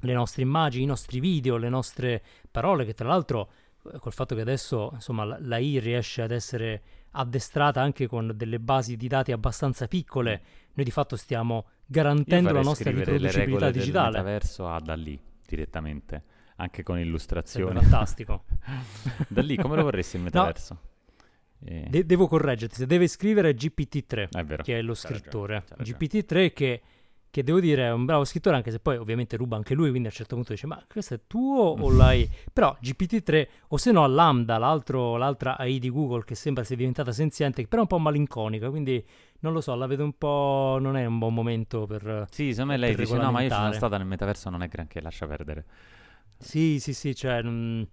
le 0.00 0.12
nostre 0.12 0.42
immagini, 0.42 0.84
i 0.84 0.86
nostri 0.86 1.18
video, 1.18 1.56
le 1.56 1.70
nostre 1.70 2.22
parole, 2.50 2.84
che 2.84 2.92
tra 2.92 3.08
l'altro 3.08 3.50
eh, 3.92 3.98
col 3.98 4.12
fatto 4.12 4.34
che 4.34 4.42
adesso 4.42 4.90
insomma 4.92 5.24
la, 5.24 5.38
la 5.40 5.56
I 5.56 5.78
riesce 5.78 6.20
ad 6.20 6.32
essere 6.32 6.82
addestrata 7.16 7.80
anche 7.80 8.06
con 8.06 8.32
delle 8.34 8.60
basi 8.60 8.96
di 8.96 9.08
dati 9.08 9.32
abbastanza 9.32 9.86
piccole, 9.88 10.42
noi 10.74 10.84
di 10.84 10.90
fatto 10.90 11.16
stiamo 11.16 11.66
garantendo 11.86 12.52
la 12.52 12.62
nostra 12.62 12.90
riproducibilità 12.90 13.70
digitale. 13.70 14.18
metaverso 14.18 14.68
a 14.68 14.78
da 14.80 14.94
lì 14.94 15.18
direttamente, 15.46 16.22
anche 16.56 16.82
con 16.82 16.98
illustrazioni. 16.98 17.80
fantastico. 17.80 18.44
da 19.28 19.42
lì 19.42 19.56
come 19.56 19.76
lo 19.76 19.82
vorresti 19.82 20.16
il 20.16 20.22
metaverso? 20.24 20.80
Eh, 21.64 21.86
De- 21.88 22.04
devo 22.04 22.26
correggerti, 22.28 22.74
se 22.76 22.86
deve 22.86 23.08
scrivere 23.08 23.54
GPT-3, 23.54 24.28
è 24.30 24.44
vero. 24.44 24.62
che 24.62 24.78
è 24.78 24.82
lo 24.82 24.92
ragione, 24.92 25.18
scrittore. 25.18 25.64
c'ha 25.66 25.74
ragione. 25.76 25.98
GPT-3 25.98 26.52
che, 26.52 26.82
che 27.36 27.42
devo 27.42 27.60
dire 27.60 27.82
è 27.82 27.92
un 27.92 28.06
bravo 28.06 28.24
scrittore, 28.24 28.56
anche 28.56 28.70
se 28.70 28.78
poi 28.78 28.96
ovviamente 28.96 29.36
ruba 29.36 29.56
anche 29.56 29.74
lui, 29.74 29.90
quindi 29.90 30.08
a 30.08 30.10
un 30.10 30.16
certo 30.16 30.36
punto 30.36 30.54
dice 30.54 30.66
ma 30.66 30.82
questo 30.90 31.12
è 31.12 31.20
tuo 31.26 31.64
o 31.78 31.90
l'hai... 31.90 32.26
Però 32.50 32.74
GPT-3 32.82 33.48
o 33.68 33.76
se 33.76 33.92
no 33.92 34.06
Lambda, 34.06 34.56
l'altro- 34.56 35.18
l'altra 35.18 35.58
AI 35.58 35.78
di 35.78 35.90
Google 35.90 36.24
che 36.24 36.34
sembra 36.34 36.64
sia 36.64 36.76
diventata 36.76 37.12
senziente, 37.12 37.60
però 37.66 37.76
è 37.76 37.80
un 37.82 37.88
po' 37.88 37.98
malinconica, 37.98 38.70
quindi 38.70 39.04
non 39.40 39.52
lo 39.52 39.60
so, 39.60 39.74
la 39.74 39.84
vedo 39.86 40.02
un 40.02 40.14
po'... 40.16 40.78
non 40.80 40.96
è 40.96 41.04
un 41.04 41.18
buon 41.18 41.34
momento 41.34 41.84
per... 41.86 42.24
Sì, 42.30 42.52
secondo 42.52 42.72
me 42.72 42.78
lei 42.78 42.94
dice 42.94 43.16
no, 43.18 43.30
ma 43.30 43.42
io 43.42 43.50
ci 43.50 43.54
sono 43.54 43.72
stata 43.72 43.98
nel 43.98 44.06
metaverso, 44.06 44.48
non 44.48 44.62
è 44.62 44.68
granché, 44.68 45.02
lascia 45.02 45.26
perdere. 45.26 45.66
Sì, 46.38 46.80
sì, 46.80 46.94
sì, 46.94 47.14
cioè... 47.14 47.42
non- 47.42 47.86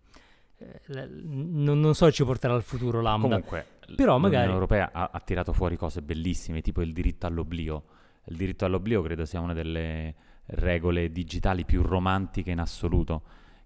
eh, 0.57 0.79
non, 0.87 1.81
non 1.81 1.93
so 1.95 2.09
ci 2.13 2.23
porterà 2.23 2.53
al 2.53 2.63
futuro 2.63 3.01
Lambda. 3.01 3.27
Comunque, 3.27 3.65
Però 3.93 4.13
l'Unione 4.15 4.19
magari- 4.19 4.51
Europea 4.53 4.89
ha, 4.93 5.09
ha 5.11 5.19
tirato 5.19 5.51
fuori 5.51 5.75
cose 5.75 6.01
bellissime, 6.01 6.61
tipo 6.61 6.81
il 6.81 6.93
diritto 6.93 7.27
all'oblio. 7.27 7.83
Il 8.25 8.37
diritto 8.37 8.65
all'oblio 8.65 9.01
credo 9.01 9.25
sia 9.25 9.39
una 9.39 9.53
delle 9.53 10.13
regole 10.45 11.11
digitali 11.11 11.65
più 11.65 11.81
romantiche 11.81 12.51
in 12.51 12.59
assoluto. 12.59 13.21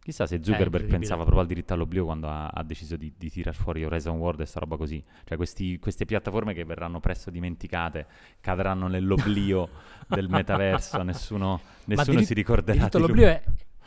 Chissà 0.07 0.25
se 0.25 0.37
Zuckerberg 0.37 0.65
incredibile. 0.65 0.97
pensava 0.99 1.21
proprio 1.23 1.41
al 1.41 1.47
diritto 1.47 1.73
all'oblio 1.73 2.05
quando 2.05 2.29
ha, 2.29 2.47
ha 2.47 2.63
deciso 2.63 2.95
di, 2.95 3.13
di 3.17 3.29
tirar 3.29 3.53
fuori 3.53 3.83
Horizon 3.83 4.15
World 4.17 4.39
e 4.39 4.45
sta 4.45 4.59
roba 4.61 4.77
così. 4.77 5.03
Cioè 5.25 5.35
questi- 5.35 5.77
queste 5.79 6.05
piattaforme 6.05 6.53
che 6.53 6.63
verranno 6.63 7.01
presto 7.01 7.29
dimenticate, 7.29 8.05
cadranno 8.39 8.87
nell'oblio 8.87 9.67
del 10.07 10.29
metaverso, 10.29 11.03
nessuno, 11.03 11.59
nessuno 11.85 12.11
diri- 12.15 12.25
si 12.25 12.33
ricorderà 12.33 12.77
diritto 12.77 12.97
all'oblio 12.97 13.27
è, 13.27 13.43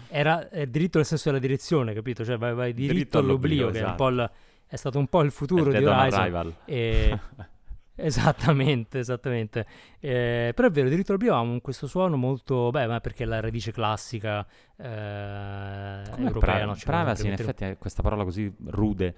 era 0.08 0.50
è 0.50 0.66
diritto 0.66 0.98
nel 0.98 1.06
senso 1.06 1.30
della 1.30 1.40
direzione, 1.40 1.94
capito? 1.94 2.22
Cioè 2.22 2.36
vai, 2.36 2.52
vai 2.52 2.74
diritto, 2.74 2.92
Diritto 2.92 3.18
all'oblio, 3.18 3.62
all'oblio, 3.62 3.70
che 3.70 3.78
è, 3.78 3.80
un 3.80 3.86
esatto. 3.88 4.04
po' 4.04 4.08
il- 4.10 4.30
è 4.66 4.76
stato 4.76 4.98
un 4.98 5.06
po' 5.06 5.22
il 5.22 5.30
futuro 5.30 5.70
È 5.70 5.78
di 5.78 5.84
Horizon. 5.86 6.54
E- 6.66 7.18
esattamente, 8.02 8.98
esattamente. 8.98 9.66
Eh, 9.98 10.52
però 10.54 10.68
è 10.68 10.70
vero, 10.70 10.88
diritto 10.88 11.12
ha 11.14 11.40
un- 11.40 11.60
questo 11.60 11.86
suono 11.86 12.16
molto... 12.16 12.70
Beh, 12.70 12.86
ma 12.86 13.00
perché 13.00 13.24
è 13.24 13.26
la 13.26 13.40
radice 13.40 13.72
classica 13.72 14.46
eh, 14.76 16.02
europea, 16.16 16.56
pri- 16.56 16.66
no? 16.66 16.76
Ci 16.76 16.84
privacy, 16.84 17.26
in 17.26 17.32
effetti, 17.32 17.64
è 17.64 17.78
questa 17.78 18.02
parola 18.02 18.24
così 18.24 18.52
rude, 18.66 19.14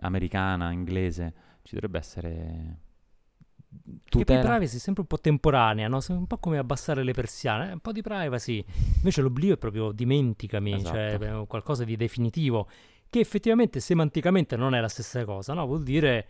americana, 0.00 0.70
inglese, 0.72 1.32
ci 1.62 1.74
dovrebbe 1.74 1.98
essere 1.98 2.78
Che 3.68 3.90
poi 4.10 4.24
tutela. 4.24 4.40
privacy 4.42 4.76
è 4.76 4.80
sempre 4.80 5.02
un 5.02 5.08
po' 5.08 5.18
temporanea, 5.18 5.88
no? 5.88 6.00
Un 6.08 6.26
po' 6.26 6.38
come 6.38 6.58
abbassare 6.58 7.02
le 7.02 7.12
persiane, 7.12 7.70
eh, 7.70 7.72
un 7.72 7.80
po' 7.80 7.92
di 7.92 8.02
privacy. 8.02 8.64
Invece 8.96 9.20
l'oblio 9.22 9.54
è 9.54 9.58
proprio 9.58 9.92
dimenticami, 9.92 10.84
cioè 10.84 11.14
Esatto. 11.14 11.42
è 11.42 11.46
qualcosa 11.46 11.84
di 11.84 11.96
definitivo, 11.96 12.68
che 13.08 13.20
effettivamente 13.20 13.80
semanticamente 13.80 14.56
non 14.56 14.74
è 14.74 14.80
la 14.80 14.88
stessa 14.88 15.24
cosa, 15.24 15.54
no? 15.54 15.64
Vuol 15.66 15.82
dire 15.84 16.26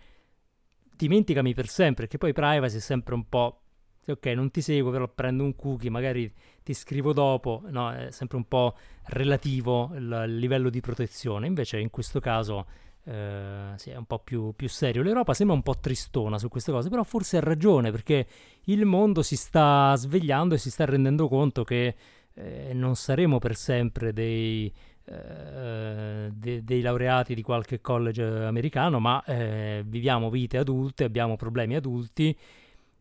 dimenticami 0.96 1.54
per 1.54 1.68
sempre, 1.68 2.06
che 2.06 2.18
poi 2.18 2.32
privacy 2.32 2.76
è 2.76 2.80
sempre 2.80 3.14
un 3.14 3.28
po'... 3.28 3.60
Ok, 4.06 4.26
non 4.26 4.50
ti 4.50 4.60
seguo, 4.60 4.90
però 4.90 5.08
prendo 5.08 5.44
un 5.44 5.56
cookie, 5.56 5.90
magari 5.90 6.32
ti 6.62 6.74
scrivo 6.74 7.12
dopo, 7.12 7.62
no? 7.70 7.90
È 7.90 8.10
sempre 8.10 8.36
un 8.36 8.46
po' 8.46 8.76
relativo 9.04 9.90
il, 9.94 10.24
il 10.26 10.36
livello 10.36 10.70
di 10.70 10.80
protezione. 10.80 11.46
Invece 11.46 11.78
in 11.78 11.90
questo 11.90 12.20
caso... 12.20 12.66
eh, 13.04 13.72
sì, 13.76 13.90
è 13.90 13.96
un 13.96 14.06
po' 14.06 14.18
più, 14.18 14.52
più 14.54 14.68
serio. 14.68 15.02
L'Europa 15.02 15.34
sembra 15.34 15.54
un 15.54 15.62
po' 15.62 15.78
tristona 15.78 16.38
su 16.38 16.48
queste 16.48 16.72
cose, 16.72 16.88
però 16.88 17.02
forse 17.02 17.36
ha 17.36 17.40
ragione 17.40 17.90
perché 17.90 18.26
il 18.64 18.84
mondo 18.86 19.22
si 19.22 19.36
sta 19.36 19.94
svegliando 19.94 20.54
e 20.54 20.58
si 20.58 20.70
sta 20.70 20.84
rendendo 20.84 21.28
conto 21.28 21.64
che 21.64 21.94
eh, 22.34 22.72
non 22.72 22.96
saremo 22.96 23.38
per 23.38 23.56
sempre 23.56 24.12
dei, 24.12 24.72
eh, 25.06 26.30
de- 26.32 26.64
dei 26.64 26.80
laureati 26.80 27.34
di 27.34 27.42
qualche 27.42 27.80
college 27.80 28.22
americano, 28.22 29.00
ma 29.00 29.22
eh, 29.24 29.82
viviamo 29.86 30.30
vite 30.30 30.58
adulte, 30.58 31.04
abbiamo 31.04 31.36
problemi 31.36 31.76
adulti 31.76 32.36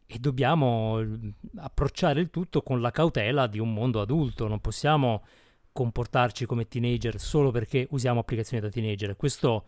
e 0.06 0.20
dobbiamo 0.20 1.00
eh, 1.00 1.08
approcciare 1.58 2.20
il 2.20 2.30
tutto 2.30 2.62
con 2.62 2.82
la 2.82 2.92
cautela 2.92 3.48
di 3.48 3.60
un 3.60 3.74
mondo 3.74 4.02
adulto. 4.02 4.48
Non 4.48 4.60
possiamo 4.60 5.24
comportarci 5.72 6.46
come 6.46 6.68
teenager 6.68 7.20
solo 7.20 7.52
perché 7.52 7.88
usiamo 7.92 8.20
applicazioni 8.20 8.62
da 8.62 8.70
teenager. 8.70 9.16
Questo 9.16 9.66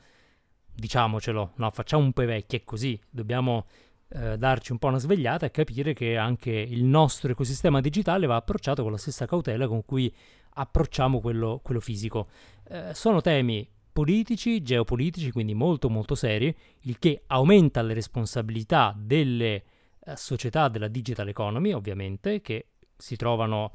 diciamocelo, 0.74 1.54
no, 1.56 1.72
facciamo 1.72 2.04
un 2.04 2.12
po' 2.12 2.22
i 2.22 2.28
vecchi, 2.28 2.58
è 2.58 2.64
così. 2.64 3.00
Dobbiamo 3.10 3.66
eh, 4.10 4.38
darci 4.38 4.72
un 4.72 4.78
po' 4.78 4.88
una 4.88 5.00
svegliata 5.00 5.46
e 5.46 5.52
capire 5.52 5.94
che 5.94 6.18
anche 6.18 6.52
il 6.52 6.84
nostro 6.84 7.32
ecosistema 7.32 7.82
digitale 7.82 8.28
va 8.28 8.36
approcciato 8.36 8.84
con 8.84 8.92
la 8.92 8.98
stessa 8.98 9.26
cautela 9.26 9.68
con 9.68 9.84
cui 9.84 10.14
approcciamo 10.56 11.22
quello, 11.22 11.60
quello 11.64 11.80
fisico. 11.80 12.28
Eh, 12.68 12.94
sono 12.94 13.22
temi 13.22 13.68
politici, 13.92 14.62
geopolitici, 14.62 15.32
quindi 15.32 15.54
molto 15.54 15.90
molto 15.90 16.16
seri, 16.16 16.54
il 16.82 17.00
che 17.00 17.24
aumenta 17.28 17.82
le 17.82 17.94
responsabilità 17.94 18.94
delle 18.98 19.64
eh, 20.06 20.16
società 20.16 20.68
della 20.68 20.88
digital 20.88 21.30
economy, 21.30 21.72
ovviamente, 21.72 22.42
che 22.42 22.68
si 22.98 23.16
trovano, 23.16 23.72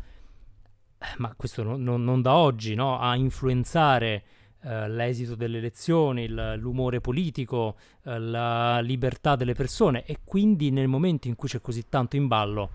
eh, 0.99 1.15
ma 1.19 1.35
questo 1.35 1.63
non, 1.63 1.83
non 1.83 2.21
da 2.21 2.35
oggi, 2.35 2.75
no? 2.75 2.99
a 2.99 3.17
influenzare 3.17 4.25
eh, 4.63 4.89
l'esito 4.91 5.37
delle 5.37 5.57
elezioni, 5.57 6.25
il, 6.25 6.57
l'umore 6.59 7.01
politico, 7.01 7.77
eh, 8.05 8.19
la 8.19 8.81
libertà 8.81 9.37
delle 9.37 9.55
persone 9.55 10.05
e 10.05 10.19
quindi 10.23 10.71
nel 10.71 10.87
momento 10.87 11.29
in 11.29 11.35
cui 11.35 11.49
c'è 11.49 11.63
così 11.63 11.89
tanto 11.89 12.17
in 12.17 12.27
ballo 12.27 12.71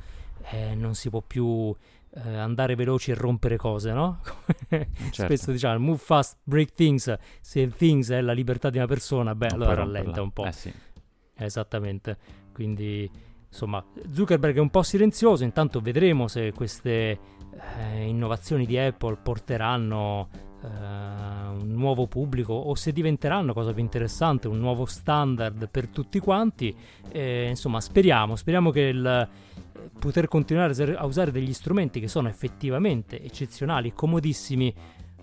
eh, 0.49 0.73
non 0.75 0.95
si 0.95 1.09
può 1.09 1.21
più 1.21 1.75
eh, 2.23 2.35
andare 2.35 2.75
veloci 2.75 3.11
e 3.11 3.13
rompere 3.13 3.57
cose, 3.57 3.91
no? 3.91 4.21
Certo. 4.67 5.11
Spesso 5.11 5.51
diciamo 5.51 5.79
move 5.79 5.97
fast, 5.97 6.37
break 6.43 6.73
things, 6.73 7.13
se 7.41 7.67
things 7.69 8.09
è 8.09 8.21
la 8.21 8.33
libertà 8.33 8.69
di 8.69 8.77
una 8.77 8.87
persona, 8.87 9.35
beh 9.35 9.47
Non 9.51 9.61
allora 9.61 9.75
rallenta 9.75 10.21
un 10.21 10.31
po'. 10.31 10.45
Eh 10.45 10.51
sì. 10.51 10.73
Esattamente. 11.35 12.17
Quindi, 12.53 13.09
insomma, 13.47 13.83
Zuckerberg 14.11 14.55
è 14.55 14.59
un 14.59 14.69
po' 14.69 14.83
silenzioso, 14.83 15.43
intanto 15.43 15.81
vedremo 15.81 16.27
se 16.27 16.53
queste 16.53 17.19
eh, 17.79 18.05
innovazioni 18.05 18.65
di 18.65 18.77
Apple 18.77 19.17
porteranno 19.21 20.29
un 20.65 21.73
nuovo 21.73 22.07
pubblico 22.07 22.53
o 22.53 22.75
se 22.75 22.91
diventeranno, 22.91 23.53
cosa 23.53 23.73
più 23.73 23.81
interessante, 23.81 24.47
un 24.47 24.59
nuovo 24.59 24.85
standard 24.85 25.69
per 25.69 25.87
tutti 25.87 26.19
quanti. 26.19 26.75
Eh, 27.11 27.47
insomma, 27.49 27.79
speriamo, 27.81 28.35
speriamo 28.35 28.71
che 28.71 28.81
il 28.81 29.05
eh, 29.05 29.89
poter 29.97 30.27
continuare 30.27 30.95
a 30.95 31.05
usare 31.05 31.31
degli 31.31 31.53
strumenti 31.53 31.99
che 31.99 32.07
sono 32.07 32.27
effettivamente 32.27 33.21
eccezionali, 33.21 33.93
comodissimi, 33.93 34.73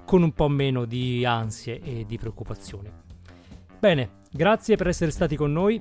con 0.05 0.22
un 0.22 0.33
po' 0.33 0.48
meno 0.48 0.85
di 0.85 1.24
ansie 1.24 1.81
e 1.81 2.05
di 2.07 2.18
preoccupazioni. 2.18 2.90
Bene, 3.78 4.11
grazie 4.31 4.76
per 4.76 4.88
essere 4.88 5.11
stati 5.11 5.37
con 5.37 5.52
noi. 5.52 5.81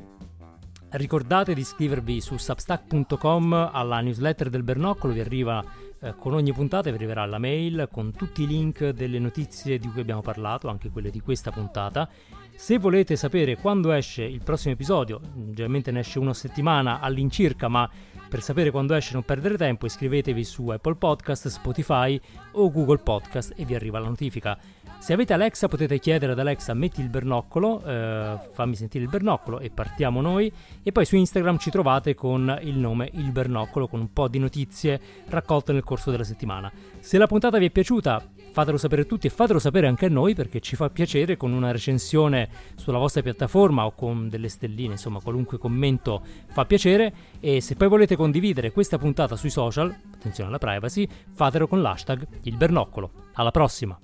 Ricordate 0.89 1.53
di 1.53 1.61
iscrivervi 1.61 2.19
su 2.19 2.35
substack.com 2.37 3.69
alla 3.71 4.01
newsletter 4.01 4.49
del 4.49 4.63
Bernoccolo, 4.63 5.13
vi 5.13 5.21
arriva 5.21 5.63
eh, 6.01 6.15
con 6.17 6.33
ogni 6.33 6.51
puntata, 6.51 6.89
vi 6.89 6.95
arriverà 6.95 7.25
la 7.25 7.37
mail 7.37 7.87
con 7.91 8.11
tutti 8.11 8.43
i 8.43 8.47
link 8.47 8.89
delle 8.89 9.19
notizie 9.19 9.77
di 9.77 9.87
cui 9.87 10.01
abbiamo 10.01 10.21
parlato, 10.21 10.67
anche 10.67 10.89
quelle 10.89 11.11
di 11.11 11.19
questa 11.19 11.51
puntata. 11.51 12.09
Se 12.55 12.77
volete 12.79 13.15
sapere 13.15 13.55
quando 13.55 13.91
esce 13.91 14.23
il 14.23 14.41
prossimo 14.43 14.73
episodio, 14.73 15.21
generalmente 15.35 15.91
ne 15.91 15.99
esce 15.99 16.19
uno 16.19 16.31
a 16.31 16.33
settimana 16.33 16.99
all'incirca, 16.99 17.67
ma 17.67 17.89
per 18.27 18.41
sapere 18.41 18.71
quando 18.71 18.93
esce 18.95 19.13
non 19.13 19.23
perdere 19.23 19.57
tempo 19.57 19.85
iscrivetevi 19.85 20.43
su 20.43 20.67
Apple 20.69 20.95
Podcast, 20.95 21.47
Spotify 21.47 22.19
o 22.53 22.71
Google 22.71 22.99
Podcast 22.99 23.53
e 23.55 23.65
vi 23.65 23.75
arriva 23.75 23.99
la 23.99 24.07
notifica. 24.07 24.57
Se 25.01 25.13
avete 25.13 25.33
Alexa 25.33 25.67
potete 25.67 25.97
chiedere 25.97 26.33
ad 26.33 26.39
Alexa 26.39 26.75
metti 26.75 27.01
il 27.01 27.09
bernoccolo, 27.09 27.83
eh, 27.83 28.37
fammi 28.51 28.75
sentire 28.75 29.03
il 29.03 29.09
bernoccolo 29.09 29.57
e 29.57 29.71
partiamo 29.71 30.21
noi. 30.21 30.53
E 30.83 30.91
poi 30.91 31.05
su 31.05 31.15
Instagram 31.15 31.57
ci 31.57 31.71
trovate 31.71 32.13
con 32.13 32.55
il 32.61 32.77
nome 32.77 33.09
Il 33.13 33.31
Bernoccolo 33.31 33.87
con 33.87 33.99
un 33.99 34.13
po' 34.13 34.27
di 34.27 34.37
notizie 34.37 35.01
raccolte 35.29 35.73
nel 35.73 35.83
corso 35.83 36.11
della 36.11 36.23
settimana. 36.23 36.71
Se 36.99 37.17
la 37.17 37.25
puntata 37.25 37.57
vi 37.57 37.65
è 37.65 37.71
piaciuta 37.71 38.23
fatelo 38.51 38.77
sapere 38.77 39.07
tutti 39.07 39.25
e 39.25 39.31
fatelo 39.31 39.57
sapere 39.57 39.87
anche 39.87 40.05
a 40.05 40.09
noi 40.09 40.35
perché 40.35 40.59
ci 40.59 40.75
fa 40.75 40.91
piacere 40.91 41.35
con 41.35 41.51
una 41.51 41.71
recensione 41.71 42.47
sulla 42.75 42.99
vostra 42.99 43.23
piattaforma 43.23 43.85
o 43.85 43.93
con 43.93 44.29
delle 44.29 44.49
stelline, 44.49 44.93
insomma 44.93 45.19
qualunque 45.19 45.57
commento 45.57 46.23
fa 46.51 46.65
piacere 46.65 47.11
e 47.39 47.59
se 47.59 47.75
poi 47.75 47.87
volete 47.87 48.15
condividere 48.15 48.71
questa 48.71 48.99
puntata 48.99 49.35
sui 49.35 49.49
social, 49.49 49.95
attenzione 50.13 50.49
alla 50.49 50.59
privacy, 50.59 51.07
fatelo 51.33 51.65
con 51.65 51.81
l'hashtag 51.81 52.27
Il 52.43 52.55
Bernoccolo. 52.55 53.29
Alla 53.33 53.51
prossima! 53.51 53.99